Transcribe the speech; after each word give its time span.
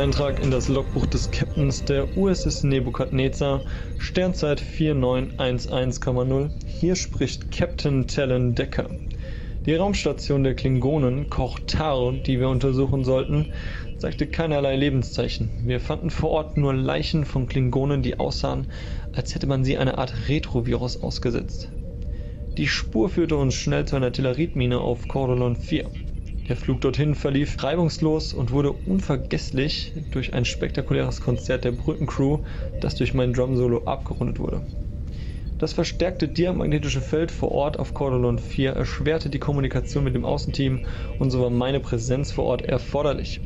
Eintrag 0.00 0.40
in 0.42 0.50
das 0.50 0.68
Logbuch 0.68 1.04
des 1.04 1.30
Captains 1.30 1.84
der 1.84 2.16
USS 2.16 2.62
Nebukadnezar, 2.62 3.66
Sternzeit 3.98 4.58
4911,0. 4.58 6.52
Hier 6.64 6.96
spricht 6.96 7.50
Captain 7.50 8.06
Talon 8.06 8.54
Decker. 8.54 8.88
Die 9.66 9.74
Raumstation 9.74 10.42
der 10.42 10.54
Klingonen, 10.54 11.28
Kochtar, 11.28 12.12
die 12.12 12.40
wir 12.40 12.48
untersuchen 12.48 13.04
sollten, 13.04 13.48
zeigte 13.98 14.26
keinerlei 14.26 14.74
Lebenszeichen. 14.74 15.50
Wir 15.64 15.80
fanden 15.80 16.08
vor 16.08 16.30
Ort 16.30 16.56
nur 16.56 16.72
Leichen 16.72 17.26
von 17.26 17.46
Klingonen, 17.46 18.00
die 18.02 18.18
aussahen, 18.18 18.68
als 19.12 19.34
hätte 19.34 19.48
man 19.48 19.64
sie 19.64 19.76
einer 19.76 19.98
Art 19.98 20.28
Retrovirus 20.28 21.02
ausgesetzt. 21.02 21.68
Die 22.56 22.68
Spur 22.68 23.10
führte 23.10 23.36
uns 23.36 23.52
schnell 23.52 23.84
zu 23.84 23.96
einer 23.96 24.06
Artillerietmine 24.06 24.80
auf 24.80 25.08
Cordolon 25.08 25.56
4. 25.56 25.90
Der 26.50 26.56
Flug 26.56 26.80
dorthin 26.80 27.14
verlief 27.14 27.62
reibungslos 27.62 28.34
und 28.34 28.50
wurde 28.50 28.72
unvergesslich 28.72 29.92
durch 30.10 30.34
ein 30.34 30.44
spektakuläres 30.44 31.20
Konzert 31.20 31.64
der 31.64 31.70
Brückencrew, 31.70 32.40
das 32.80 32.96
durch 32.96 33.14
mein 33.14 33.32
Drum-Solo 33.32 33.84
abgerundet 33.84 34.40
wurde. 34.40 34.64
Das 35.58 35.74
verstärkte 35.74 36.26
diamagnetische 36.26 37.02
Feld 37.02 37.30
vor 37.30 37.52
Ort 37.52 37.78
auf 37.78 37.94
Cordolon 37.94 38.40
4 38.40 38.72
erschwerte 38.72 39.30
die 39.30 39.38
Kommunikation 39.38 40.02
mit 40.02 40.16
dem 40.16 40.24
Außenteam 40.24 40.80
und 41.20 41.30
so 41.30 41.40
war 41.40 41.50
meine 41.50 41.78
Präsenz 41.78 42.32
vor 42.32 42.46
Ort 42.46 42.62
erforderlich. 42.62 43.40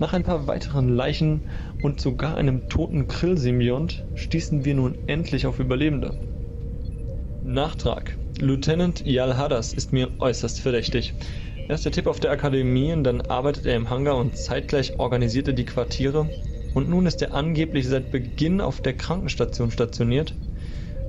Nach 0.00 0.12
ein 0.12 0.24
paar 0.24 0.48
weiteren 0.48 0.88
Leichen 0.88 1.42
und 1.82 2.00
sogar 2.00 2.36
einem 2.36 2.68
toten 2.68 3.06
Krill-Symbiont 3.06 4.02
stießen 4.16 4.64
wir 4.64 4.74
nun 4.74 4.98
endlich 5.06 5.46
auf 5.46 5.60
Überlebende. 5.60 6.16
Nachtrag. 7.44 8.18
Lieutenant 8.40 9.06
Yal 9.06 9.36
Hadas 9.36 9.72
ist 9.72 9.92
mir 9.92 10.10
äußerst 10.18 10.60
verdächtig. 10.60 11.14
Er 11.66 11.76
ist 11.76 11.84
der 11.86 11.92
Tipp 11.92 12.06
auf 12.06 12.20
der 12.20 12.30
Akademie 12.30 12.92
und 12.92 13.04
dann 13.04 13.22
arbeitet 13.22 13.64
er 13.64 13.74
im 13.74 13.88
Hangar 13.88 14.16
und 14.16 14.36
zeitgleich 14.36 14.98
organisiert 14.98 15.48
er 15.48 15.54
die 15.54 15.64
Quartiere. 15.64 16.28
Und 16.74 16.90
nun 16.90 17.06
ist 17.06 17.22
er 17.22 17.32
angeblich 17.32 17.88
seit 17.88 18.10
Beginn 18.10 18.60
auf 18.60 18.82
der 18.82 18.92
Krankenstation 18.92 19.70
stationiert. 19.70 20.34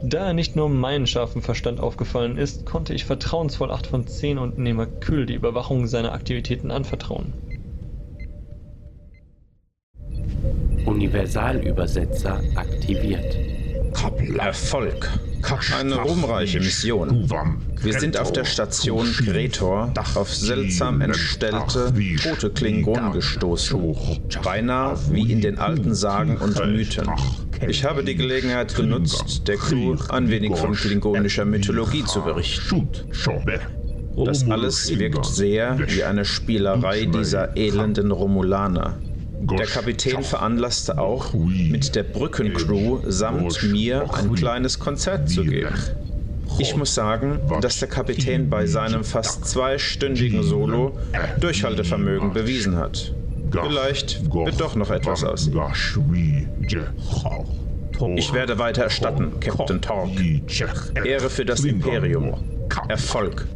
Da 0.02 0.28
er 0.28 0.34
nicht 0.34 0.56
nur 0.56 0.70
meinen 0.70 1.08
scharfen 1.08 1.42
Verstand 1.42 1.82
aufgefallen 1.82 2.38
ist, 2.38 2.66
konnte 2.66 2.94
ich 2.94 3.04
vertrauensvoll 3.04 3.70
8 3.70 3.88
von 3.88 4.08
10 4.08 4.38
und 4.38 4.58
Nehmer 4.58 4.86
Kühl 4.86 5.26
die 5.26 5.34
Überwachung 5.34 5.88
seiner 5.88 6.14
Aktivitäten 6.14 6.72
anvertrauen. 6.72 7.34
Universalübersetzer 10.86 12.40
aktiviert. 12.56 13.38
Erfolg. 14.40 15.10
Eine 15.78 15.96
ruhmreiche 15.98 16.60
Mission. 16.60 17.30
Wir 17.82 18.00
sind 18.00 18.18
auf 18.18 18.32
der 18.32 18.46
Station 18.46 19.14
Gretor 19.26 19.94
auf 20.16 20.34
seltsam 20.34 21.02
entstellte, 21.02 21.94
tote 22.22 22.50
Klingonen 22.50 23.12
gestoßen. 23.12 23.96
Beinahe 24.44 24.98
wie 25.10 25.32
in 25.32 25.42
den 25.42 25.60
alten 25.60 25.94
Sagen 25.94 26.38
und 26.38 26.58
Mythen. 26.66 27.10
Ich 27.68 27.84
habe 27.84 28.04
die 28.04 28.16
Gelegenheit 28.16 28.76
genutzt, 28.76 29.48
der 29.48 29.58
Crew 29.58 29.96
ein 30.10 30.30
wenig 30.30 30.56
von 30.56 30.74
klingonischer 30.74 31.46
Mythologie 31.46 32.04
zu 32.06 32.22
berichten. 32.22 32.90
Das 34.16 34.50
alles 34.50 34.98
wirkt 34.98 35.26
sehr 35.26 35.78
wie 35.88 36.04
eine 36.04 36.26
Spielerei 36.26 37.06
dieser 37.06 37.56
elenden 37.58 38.12
Romulaner. 38.12 39.00
Der 39.42 39.66
Kapitän 39.66 40.24
veranlasste 40.24 40.98
auch, 40.98 41.34
mit 41.34 41.96
der 41.96 42.04
Brückencrew 42.04 43.00
samt 43.06 43.64
mir 43.64 44.14
ein 44.14 44.34
kleines 44.34 44.80
Konzert 44.80 45.30
zu 45.30 45.44
geben. 45.44 45.74
Ich 46.58 46.76
muss 46.76 46.96
sagen, 46.96 47.40
dass 47.62 47.80
der 47.80 47.90
Kapitän 47.90 48.50
bei 48.50 48.66
seinem 48.66 49.04
fast 49.04 49.46
zweistündigen 49.46 50.42
Solo 50.44 50.98
Durchhaltevermögen 51.40 52.34
bewiesen 52.34 52.78
hat. 52.78 53.14
Vielleicht 53.52 54.32
wird 54.34 54.60
doch 54.60 54.76
noch 54.76 54.90
etwas 54.90 55.24
aus. 55.24 55.50
Ich 58.16 58.34
werde 58.34 58.60
weiter 58.60 58.84
erstatten, 58.84 59.40
Captain 59.40 59.82
Torg. 59.82 60.10
Ehre 61.04 61.30
für 61.30 61.46
das 61.46 61.64
Imperium. 61.64 62.34
Erfolg. 62.88 63.48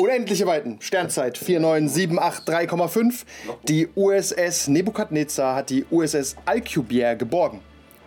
Unendliche 0.00 0.46
Weiten, 0.46 0.78
Sternzeit 0.80 1.36
49783,5. 1.36 3.24
Die 3.68 3.86
USS 3.94 4.68
Nebukadnezar 4.68 5.54
hat 5.54 5.68
die 5.68 5.84
USS 5.90 6.36
Alcubierre 6.46 7.18
geborgen. 7.18 7.60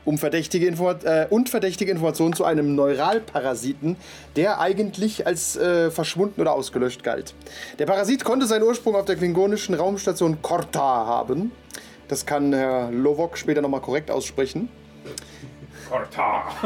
Um 0.03 0.17
verdächtige 0.17 0.65
Informa 0.65 0.97
äh, 1.03 1.27
und 1.29 1.49
verdächtige 1.49 1.91
Informationen 1.91 2.33
zu 2.33 2.45
einem 2.45 2.73
Neuralparasiten, 2.73 3.95
der 4.35 4.59
eigentlich 4.59 5.27
als 5.27 5.55
äh, 5.55 5.91
verschwunden 5.91 6.41
oder 6.41 6.53
ausgelöscht 6.53 7.03
galt. 7.03 7.35
Der 7.77 7.85
Parasit 7.85 8.23
konnte 8.23 8.47
seinen 8.47 8.63
Ursprung 8.63 8.95
auf 8.95 9.05
der 9.05 9.15
klingonischen 9.15 9.75
Raumstation 9.75 10.41
Korta 10.41 11.05
haben. 11.05 11.51
Das 12.07 12.25
kann 12.25 12.53
Herr 12.53 12.89
Lovok 12.89 13.37
später 13.37 13.61
nochmal 13.61 13.81
korrekt 13.81 14.09
aussprechen. 14.09 14.67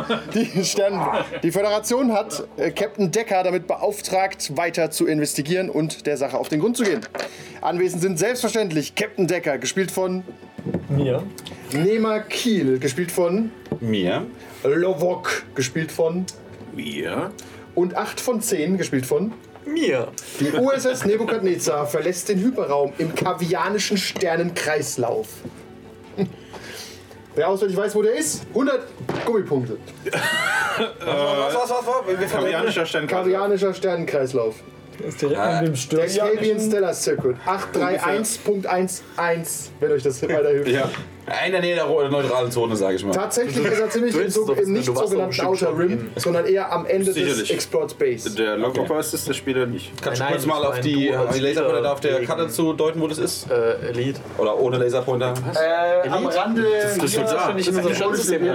Die, 0.34 0.64
Stern 0.64 1.00
die 1.44 1.52
Föderation 1.52 2.14
hat 2.14 2.48
äh, 2.58 2.72
Captain 2.72 3.12
Decker 3.12 3.44
damit 3.44 3.68
beauftragt, 3.68 4.56
weiter 4.56 4.90
zu 4.92 5.06
investigieren 5.06 5.70
und 5.70 6.06
der 6.06 6.18
Sache 6.18 6.38
auf 6.38 6.50
den 6.50 6.60
Grund 6.60 6.78
zu 6.78 6.84
gehen. 6.84 7.02
Anwesend 7.62 8.02
sind 8.02 8.20
selbstverständlich 8.20 8.96
Captain 8.96 9.28
Decker, 9.28 9.58
gespielt 9.58 9.92
von 9.92 10.24
Mir? 10.90 11.24
Nema 11.74 12.20
Kiel, 12.20 12.80
gespielt 12.80 13.12
von 13.12 13.52
Mir. 13.80 14.26
Lovok, 14.64 15.44
gespielt 15.56 15.92
von 15.92 16.26
Mir. 16.74 17.32
und 17.78 17.96
8 17.96 18.20
von 18.20 18.42
10, 18.42 18.78
gespielt 18.78 19.06
von 19.06 19.34
Mir! 19.66 20.08
Die 20.40 20.52
USS 20.52 21.06
Nebukadnezar 21.06 21.86
verlässt 21.86 22.30
den 22.30 22.40
Hyperraum 22.40 22.94
im 22.98 23.14
kavianischen 23.14 23.98
Sternenkreislauf. 23.98 25.28
Wer 27.38 27.48
auswendig 27.50 27.78
weiß, 27.78 27.94
wo 27.94 28.02
der 28.02 28.16
ist, 28.16 28.48
100 28.50 28.82
Gummipunkte. 29.24 29.78
Was, 31.06 31.56
was, 31.56 31.70
was, 31.70 31.86
was? 31.88 32.32
Kavianischer 32.32 32.86
Sternkreis. 32.86 33.20
Kavianischer 33.20 33.74
Sternenkreislauf. 33.74 34.56
Der 35.00 35.08
ist 35.08 35.20
direkt 35.22 35.40
an 35.40 35.66
dem 35.66 35.76
Sturm. 35.76 36.08
Scabian 36.08 36.60
Stellar 36.60 36.94
Circuit. 36.94 37.36
831.11, 37.46 39.70
wenn 39.80 39.92
euch 39.92 40.04
das 40.04 40.22
weiterhilft. 40.22 40.70
Ja. 40.70 40.88
In 41.46 41.52
der 41.52 41.62
Nähe 41.62 41.76
der 41.76 41.86
neutralen 41.86 42.52
Zone, 42.52 42.76
sage 42.76 42.96
ich 42.96 43.06
mal. 43.06 43.12
Tatsächlich 43.12 43.58
ist 43.58 43.80
er 43.80 43.90
ziemlich 43.90 44.16
im, 44.16 44.30
so, 44.30 44.46
doch 44.46 44.56
im 44.56 44.72
nicht 44.72 44.88
du 44.88 44.96
sogenannten 44.96 45.36
doch 45.36 45.46
Outer 45.46 45.58
schon 45.58 45.76
Rim, 45.76 46.10
sondern 46.16 46.46
eher 46.46 46.72
am 46.72 46.86
Ende 46.86 47.06
des 47.06 47.16
Sicherlich. 47.16 47.54
Explored 47.54 47.92
Space. 47.92 48.36
Der 48.36 48.56
Logopers 48.56 49.14
ist 49.14 49.28
der 49.28 49.34
Spieler 49.34 49.66
nicht. 49.66 49.92
Kannst 50.02 50.22
du 50.22 50.24
Nein, 50.24 50.34
kurz 50.34 50.46
mal 50.46 50.66
auf 50.66 50.80
die, 50.80 51.08
du 51.08 51.20
als 51.20 51.36
die 51.36 51.42
Laserpointer 51.42 51.82
da 51.82 51.92
auf 51.92 52.00
der 52.00 52.24
Karte 52.24 52.48
zu 52.48 52.74
deuten, 52.74 53.02
wo 53.02 53.08
das 53.08 53.18
ist? 53.18 53.52
Äh, 53.52 53.90
Elite. 53.90 54.22
Oder 54.38 54.58
ohne 54.58 54.78
Laserpointer? 54.78 55.34
Äh, 55.54 56.08
am 56.08 56.28
Rande. 56.28 56.64
das 57.00 57.12
steht 57.12 57.28
da. 57.28 57.54
Nicht 57.54 57.68
unserem 57.68 57.94
Stadtsystem. 57.94 58.48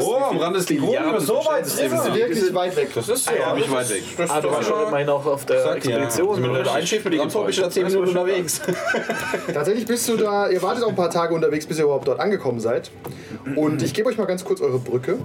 Oh, 0.00 0.16
am 0.30 0.38
Rand 0.38 0.56
ist 0.56 0.70
die 0.70 0.78
Krone, 0.78 1.20
so 1.20 1.34
weit 1.34 1.66
Das 1.66 1.74
ist 1.74 2.14
wirklich 2.14 2.54
weit 2.54 2.76
weg. 2.76 2.88
Das 2.94 3.08
ist 3.08 3.28
ja 3.30 3.52
nicht 3.54 3.72
weit 3.72 3.90
weg. 3.90 4.02
Ah, 4.28 4.40
du 4.40 4.50
warst 4.50 4.68
schon 4.68 4.86
immerhin 4.86 5.08
auch 5.08 5.26
auf 5.26 5.44
der 5.44 5.72
Expedition. 5.74 6.40
mit 6.40 6.50
oder? 6.50 6.72
ein 6.72 6.86
Schiff 6.86 7.04
mit 7.04 7.14
dem 7.14 7.28
Tor 7.28 7.42
bin 7.42 7.50
ich 7.50 7.60
da 7.60 7.68
10 7.68 7.86
Minuten 7.86 8.08
unterwegs. 8.08 8.60
Tatsächlich 9.52 9.86
bist 9.86 10.08
du 10.08 10.16
da, 10.16 10.48
ihr 10.48 10.62
wartet 10.62 10.84
auch 10.84 10.90
ein 10.90 10.96
paar 10.96 11.10
Tage 11.10 11.34
unterwegs, 11.34 11.66
bis 11.66 11.78
ihr 11.78 11.84
überhaupt 11.84 11.95
dort 12.04 12.20
angekommen 12.20 12.60
seid. 12.60 12.90
Und 13.56 13.82
ich 13.82 13.94
gebe 13.94 14.08
euch 14.08 14.16
mal 14.18 14.26
ganz 14.26 14.44
kurz 14.44 14.60
eure 14.60 14.78
Brücke. 14.78 15.18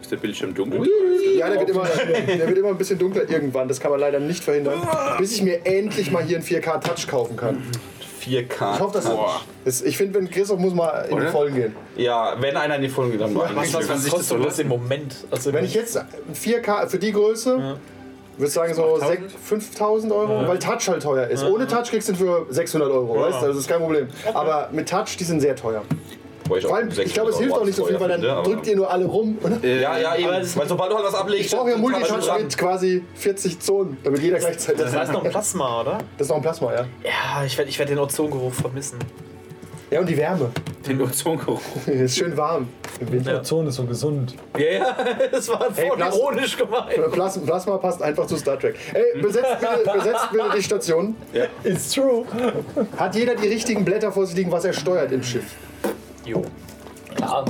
Ist 0.00 0.12
der 0.12 0.18
Bildschirm 0.18 0.54
dunkel? 0.54 0.88
Ja, 1.36 1.50
der 1.50 1.58
wird, 1.58 1.70
immer, 1.70 1.84
der 1.84 2.46
wird 2.46 2.58
immer 2.58 2.68
ein 2.68 2.78
bisschen 2.78 2.98
dunkler 2.98 3.28
irgendwann. 3.28 3.66
Das 3.66 3.80
kann 3.80 3.90
man 3.90 3.98
leider 3.98 4.20
nicht 4.20 4.44
verhindern. 4.44 4.80
Bis 5.18 5.32
ich 5.32 5.42
mir 5.42 5.66
endlich 5.66 6.12
mal 6.12 6.22
hier 6.22 6.36
einen 6.36 6.46
4K 6.46 6.80
Touch 6.80 7.08
kaufen 7.08 7.36
kann. 7.36 7.62
4K. 8.24 8.74
Ich 8.74 8.80
hoffe, 8.80 8.94
das 8.94 9.04
Boah. 9.06 9.40
das, 9.64 9.82
Ich 9.82 9.96
finde, 9.96 10.14
wenn 10.18 10.30
Christoph 10.30 10.58
muss 10.58 10.74
mal 10.74 11.06
in 11.10 11.18
die? 11.18 11.26
Vollen 11.26 11.54
gehen. 11.54 11.76
Ja, 11.96 12.36
wenn 12.40 12.56
einer 12.56 12.76
in 12.76 12.82
die 12.82 12.88
Folge 12.88 13.12
geht, 13.12 13.20
dann 13.20 13.32
mache 13.32 13.54
Was, 13.56 13.74
was, 13.74 13.88
was 13.88 14.08
kostet 14.08 14.44
das 14.44 14.58
im 14.58 14.68
Moment? 14.68 15.16
Also 15.30 15.52
Wenn 15.52 15.64
ich 15.64 15.74
jetzt 15.74 15.98
4K 16.34 16.86
für 16.86 16.98
die 16.98 17.12
Größe, 17.12 17.78
würde 18.36 18.48
ich 18.48 18.52
sagen 18.52 18.74
so 18.74 18.98
6 18.98 19.32
5000 19.44 20.12
Euro, 20.12 20.46
weil 20.46 20.58
Touch 20.58 20.88
halt 20.88 21.02
teuer 21.02 21.26
ist. 21.28 21.44
Ohne 21.44 21.66
Touch 21.66 21.90
kriegst 21.90 22.08
du 22.08 22.12
ihn 22.12 22.16
für 22.16 22.46
600 22.50 22.90
Euro, 22.90 23.20
weißt 23.20 23.42
du? 23.42 23.46
Das 23.48 23.56
ist 23.56 23.68
kein 23.68 23.80
Problem. 23.80 24.08
Aber 24.34 24.68
mit 24.72 24.88
Touch, 24.88 25.16
die 25.18 25.24
sind 25.24 25.40
sehr 25.40 25.56
teuer. 25.56 25.82
Vor 26.46 26.76
allem, 26.76 26.90
ich 26.90 27.12
glaube, 27.12 27.30
es 27.30 27.38
hilft 27.38 27.54
auch 27.54 27.64
nicht 27.64 27.74
so 27.74 27.84
viel, 27.84 27.98
weil 27.98 28.08
dann 28.08 28.44
drückt 28.44 28.66
ihr 28.66 28.76
nur 28.76 28.90
alle 28.90 29.04
rum. 29.04 29.36
Oder? 29.42 29.58
Ja, 29.66 29.98
ja, 29.98 30.16
eben. 30.16 30.30
Weil 30.30 30.68
sobald 30.68 30.92
du 30.92 30.96
halt 30.96 31.06
was 31.06 31.14
ablegst. 31.14 31.46
Ich 31.46 31.56
brauche 31.56 31.70
ja 31.70 31.76
Multitouch 31.76 32.38
mit 32.38 32.56
quasi 32.56 33.02
40 33.14 33.58
Zonen, 33.60 33.96
damit 34.04 34.22
jeder 34.22 34.38
gleichzeitig. 34.38 34.82
das 34.82 34.94
heißt 34.94 35.12
noch 35.12 35.24
ein 35.24 35.30
Plasma, 35.30 35.80
oder? 35.80 35.98
Das 36.16 36.26
ist 36.26 36.28
noch 36.28 36.36
ein 36.36 36.42
Plasma, 36.42 36.72
ja. 36.72 36.86
Ja, 37.02 37.44
ich 37.44 37.56
werde 37.58 37.70
ich 37.70 37.78
werd 37.78 37.88
den 37.88 37.98
Ozongeruch 37.98 38.52
vermissen. 38.52 38.98
Ja, 39.90 40.00
und 40.00 40.08
die 40.08 40.16
Wärme. 40.16 40.50
Den 40.86 41.00
Ozongeruch. 41.00 41.60
ist 41.86 42.16
schön 42.18 42.36
warm 42.36 42.68
im 43.00 43.12
Winter. 43.12 43.30
Der 43.32 43.40
Ozon 43.40 43.66
ist 43.68 43.76
so 43.76 43.84
gesund. 43.84 44.34
Ja, 44.58 44.64
ja, 44.64 44.96
das 45.30 45.48
war 45.48 45.72
voll 45.72 45.96
Plas- 45.96 46.16
ironisch 46.16 46.56
gemeint. 46.56 47.12
Plasma, 47.12 47.42
Plasma 47.44 47.76
passt 47.78 48.02
einfach 48.02 48.26
zu 48.26 48.36
Star 48.36 48.58
Trek. 48.58 48.76
Ey, 48.92 49.20
besetzt 49.20 49.56
bitte, 49.60 49.92
besetzt 49.98 50.28
bitte 50.32 50.44
die 50.56 50.62
Station. 50.62 51.16
It's 51.62 51.92
true. 51.92 52.24
Hat 52.96 53.14
jeder 53.14 53.36
die 53.36 53.48
richtigen 53.48 53.84
Blätter 53.84 54.10
vor 54.10 54.26
sich 54.26 54.36
liegen, 54.36 54.50
was 54.50 54.64
er 54.64 54.72
steuert 54.72 55.12
im 55.12 55.22
Schiff? 55.22 55.54
Jo. 56.24 56.42
Klar. 57.14 57.44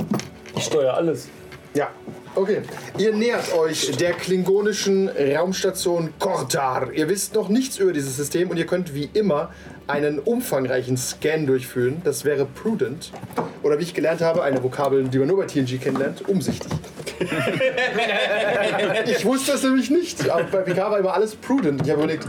Ich 0.55 0.65
steuere 0.65 0.93
alles. 0.93 1.27
Ja. 1.73 1.89
Okay. 2.35 2.61
Ihr 2.99 3.13
nähert 3.13 3.51
euch 3.55 3.95
der 3.97 4.13
klingonischen 4.13 5.09
Raumstation 5.09 6.13
Kortar. 6.19 6.91
Ihr 6.93 7.09
wisst 7.09 7.33
noch 7.33 7.49
nichts 7.49 7.77
über 7.79 7.93
dieses 7.93 8.15
System 8.15 8.51
und 8.51 8.57
ihr 8.57 8.67
könnt 8.67 8.93
wie 8.93 9.09
immer 9.13 9.49
einen 9.87 10.19
umfangreichen 10.19 10.97
Scan 10.97 11.45
durchführen. 11.45 12.01
Das 12.03 12.25
wäre 12.25 12.45
prudent. 12.45 13.11
Oder 13.63 13.79
wie 13.79 13.83
ich 13.83 13.93
gelernt 13.93 14.21
habe, 14.21 14.43
eine 14.43 14.61
Vokabel, 14.63 15.05
die 15.05 15.17
man 15.17 15.27
nur 15.27 15.37
bei 15.37 15.45
TNG 15.45 15.79
kennenlernt, 15.81 16.27
umsichtig. 16.27 16.71
ich 19.05 19.25
wusste 19.25 19.53
das 19.53 19.63
nämlich 19.63 19.89
nicht. 19.89 20.29
Aber 20.29 20.43
bei 20.43 20.59
PK 20.59 20.91
war 20.91 20.99
immer 20.99 21.13
alles 21.13 21.35
prudent. 21.35 21.81
Ich 21.83 21.89
habe 21.89 22.03
überlegt, 22.03 22.27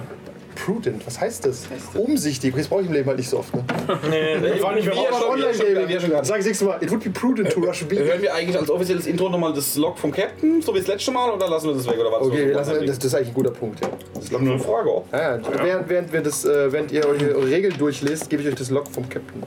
prudent, 0.68 1.06
was 1.06 1.18
heißt 1.20 1.46
das? 1.46 1.66
Umsichtig. 1.94 2.54
Das 2.54 2.68
brauche 2.68 2.82
ich 2.82 2.88
im 2.88 2.92
Leben 2.92 3.06
halt 3.08 3.18
nicht 3.18 3.28
so 3.30 3.38
oft. 3.38 3.54
Ne? 3.54 3.64
Nee, 4.10 4.58
Vor 4.58 4.70
allem, 4.70 4.84
Wir 4.84 4.92
schon- 4.92 5.30
Online-Gaming. 5.30 6.00
schon- 6.00 6.24
Sag 6.24 6.40
ich 6.40 6.46
nächstes 6.46 6.66
Mal, 6.68 6.82
it 6.82 6.90
would 6.90 7.02
be 7.02 7.10
prudent 7.10 7.50
to 7.50 7.60
rush 7.60 7.84
B. 7.84 7.98
Hören 7.98 8.20
wir 8.20 8.34
eigentlich 8.34 8.58
als 8.58 8.70
offizielles 8.70 9.06
Intro 9.06 9.30
nochmal 9.30 9.52
das 9.54 9.76
Log 9.76 9.98
vom 9.98 10.10
Captain, 10.12 10.60
so 10.60 10.74
wie 10.74 10.78
das 10.78 10.88
letzte 10.88 11.10
Mal, 11.10 11.30
oder 11.30 11.48
lassen 11.48 11.68
wir 11.68 11.74
das 11.74 11.86
weg? 11.88 11.98
Oder 11.98 12.12
was? 12.12 12.20
Okay, 12.22 12.48
wir 12.48 12.54
lassen, 12.54 12.86
das, 12.86 12.96
das 12.98 13.04
ist 13.06 13.14
eigentlich 13.14 13.28
ein 13.28 13.34
guter 13.34 13.50
Punkt. 13.50 13.80
Ja. 13.80 13.88
das 14.14 14.24
ist 14.24 14.32
doch 14.32 14.40
nur 14.40 14.54
eine 14.54 14.62
Frage. 14.62 14.90
Oh. 14.90 15.04
Ja, 15.12 15.36
ja. 15.36 15.40
Während, 15.62 15.88
während, 15.88 16.12
wir 16.12 16.20
das, 16.20 16.44
äh, 16.44 16.70
während 16.72 16.92
ihr 16.92 17.06
eure, 17.06 17.34
eure 17.36 17.46
Regeln 17.50 17.74
durchlest, 17.78 18.28
gebe 18.28 18.42
ich 18.42 18.48
euch 18.48 18.54
das 18.54 18.70
Log 18.70 18.88
vom 18.88 19.08
Captain. 19.08 19.42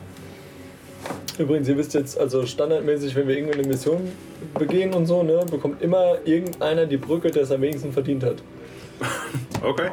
Übrigens, 1.37 1.67
ihr 1.69 1.77
wisst 1.77 1.93
jetzt, 1.93 2.19
also 2.19 2.45
standardmäßig, 2.45 3.15
wenn 3.15 3.27
wir 3.27 3.35
irgendeine 3.37 3.67
Mission 3.67 4.11
begehen 4.57 4.93
und 4.93 5.05
so, 5.05 5.23
ne, 5.23 5.45
bekommt 5.49 5.81
immer 5.81 6.15
irgendeiner 6.25 6.85
die 6.85 6.97
Brücke, 6.97 7.31
der 7.31 7.43
es 7.43 7.51
am 7.51 7.61
wenigsten 7.61 7.93
verdient 7.93 8.23
hat. 8.23 8.37
Okay. 9.63 9.89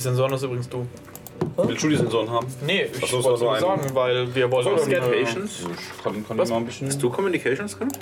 Die 0.00 0.04
Sensoren 0.04 0.32
ist 0.32 0.42
übrigens 0.42 0.66
du. 0.66 0.86
Willst 1.58 1.84
du 1.84 1.88
die 1.90 1.96
Sensoren 1.96 2.30
haben? 2.30 2.46
Nee, 2.64 2.84
ich 2.90 3.02
Ach 3.04 3.06
so, 3.06 3.22
wollte 3.22 3.38
so 3.38 3.44
nur 3.44 3.60
sagen, 3.60 3.82
weil 3.92 4.34
wir 4.34 4.50
wollen 4.50 4.90
äh, 4.90 4.98
Patience? 4.98 5.58
Ich 5.58 6.02
kann, 6.02 6.26
kann 6.26 6.38
was? 6.38 6.48
mal 6.48 6.56
ein 6.56 6.64
bisschen. 6.64 6.88
Hast 6.88 7.02
du 7.02 7.10
Communications 7.10 7.78
können? 7.78 7.92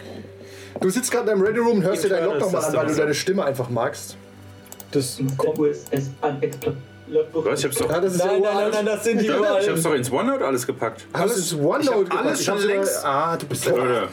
Du 0.81 0.91
sitzt 0.91 1.11
gerade 1.11 1.33
in 1.33 1.39
deinem 1.41 1.45
Ready 1.45 1.59
Room 1.59 1.79
und 1.79 1.83
hörst 1.83 2.05
dir 2.05 2.11
deinen 2.11 2.27
Log 2.27 2.35
Internal 2.35 2.53
nochmal 2.53 2.71
an, 2.71 2.77
weil 2.77 2.87
du 2.95 3.01
deine 3.01 3.15
Stimme 3.15 3.45
einfach 3.45 3.69
magst. 3.69 4.17
Das 4.93 5.19
kommt. 5.37 5.59
Was? 5.59 5.87
Ich 7.59 7.65
hab's 7.65 7.79
doch, 7.79 7.91
Ja, 7.91 8.01
das 8.01 8.15
ist 8.15 8.25
Nein, 8.25 8.29
ja 8.29 8.35
nein, 8.35 8.43
nein, 8.43 8.55
uralt. 8.55 8.75
nein, 8.75 8.87
das 8.87 9.03
sind 9.03 9.21
die 9.21 9.27
ich 9.27 9.69
hab's 9.69 9.83
doch 9.83 9.95
ins 9.95 10.13
OneNote 10.13 10.47
alles 10.47 10.65
gepackt. 10.65 11.05
Du 11.13 11.19
das 11.19 11.53
OneNote 11.53 12.05
gepackt? 12.05 12.27
alles 12.27 12.41
Ich 12.41 12.47
schon 12.47 12.63
längst. 12.63 13.05
Ah, 13.05 13.37
du 13.37 13.47
bist 13.47 13.67
ich 13.67 13.73
hab 13.73 14.09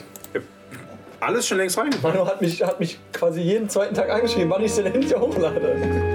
alles 1.20 1.48
schon 1.48 1.60
längst 1.60 1.78
reingepackt. 1.78 2.16
Manu 2.16 2.26
hat 2.26 2.42
mich, 2.42 2.64
hat 2.64 2.80
mich 2.80 3.00
quasi 3.14 3.42
jeden 3.42 3.70
zweiten 3.70 3.94
Tag 3.94 4.10
angeschrieben, 4.10 4.50
wann 4.50 4.64
ich 4.64 4.72
es 4.72 4.78
denn 4.78 4.88
endlich 4.88 5.16
hochlade. 5.16 6.15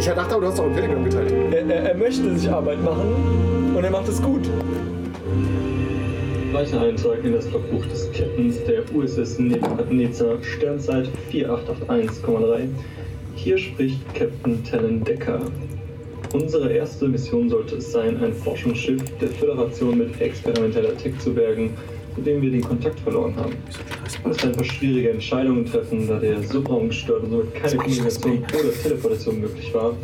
Ich 0.00 0.06
dachte 0.06 0.34
aber, 0.34 0.40
du 0.40 0.46
hast 0.46 0.58
doch 0.58 0.64
im 0.64 0.74
Telegram 0.74 1.04
geteilt. 1.04 1.30
Er, 1.52 1.66
er, 1.66 1.90
er 1.90 1.94
möchte 1.94 2.34
sich 2.34 2.50
Arbeit 2.50 2.82
machen 2.82 3.74
und 3.76 3.84
er 3.84 3.90
macht 3.90 4.08
es 4.08 4.22
gut. 4.22 4.48
Weicher 6.52 6.80
Eintrag 6.80 7.22
in 7.22 7.34
das 7.34 7.50
Logbuch 7.50 7.84
des 7.84 8.10
Captains 8.10 8.64
der 8.64 8.82
USS 8.94 9.38
Nebukadnezar, 9.38 10.42
Sternzeit 10.42 11.06
4881,3. 11.30 12.68
Hier 13.34 13.58
spricht 13.58 14.14
Captain 14.14 14.64
Talon 14.64 15.04
Decker. 15.04 15.42
Unsere 16.32 16.72
erste 16.72 17.06
Mission 17.06 17.50
sollte 17.50 17.76
es 17.76 17.92
sein, 17.92 18.24
ein 18.24 18.32
Forschungsschiff 18.32 19.02
der 19.20 19.28
Föderation 19.28 19.98
mit 19.98 20.18
experimenteller 20.18 20.96
Tech 20.96 21.18
zu 21.18 21.34
bergen, 21.34 21.76
zu 22.20 22.30
dem 22.30 22.42
wir 22.42 22.50
den 22.50 22.60
Kontakt 22.60 23.00
verloren 23.00 23.34
haben. 23.36 23.52
Wir 24.22 24.28
mussten 24.28 24.48
ein 24.48 24.52
paar 24.52 24.64
schwierige 24.64 25.10
Entscheidungen 25.10 25.64
treffen, 25.64 26.06
da 26.06 26.18
der 26.18 26.42
Subraum 26.42 26.88
gestört 26.88 27.22
und 27.24 27.30
somit 27.30 27.54
keine 27.54 27.76
Kommunikation 27.76 28.38
oder 28.38 28.72
Teleportation 28.82 29.40
möglich 29.40 29.72
war. 29.74 29.94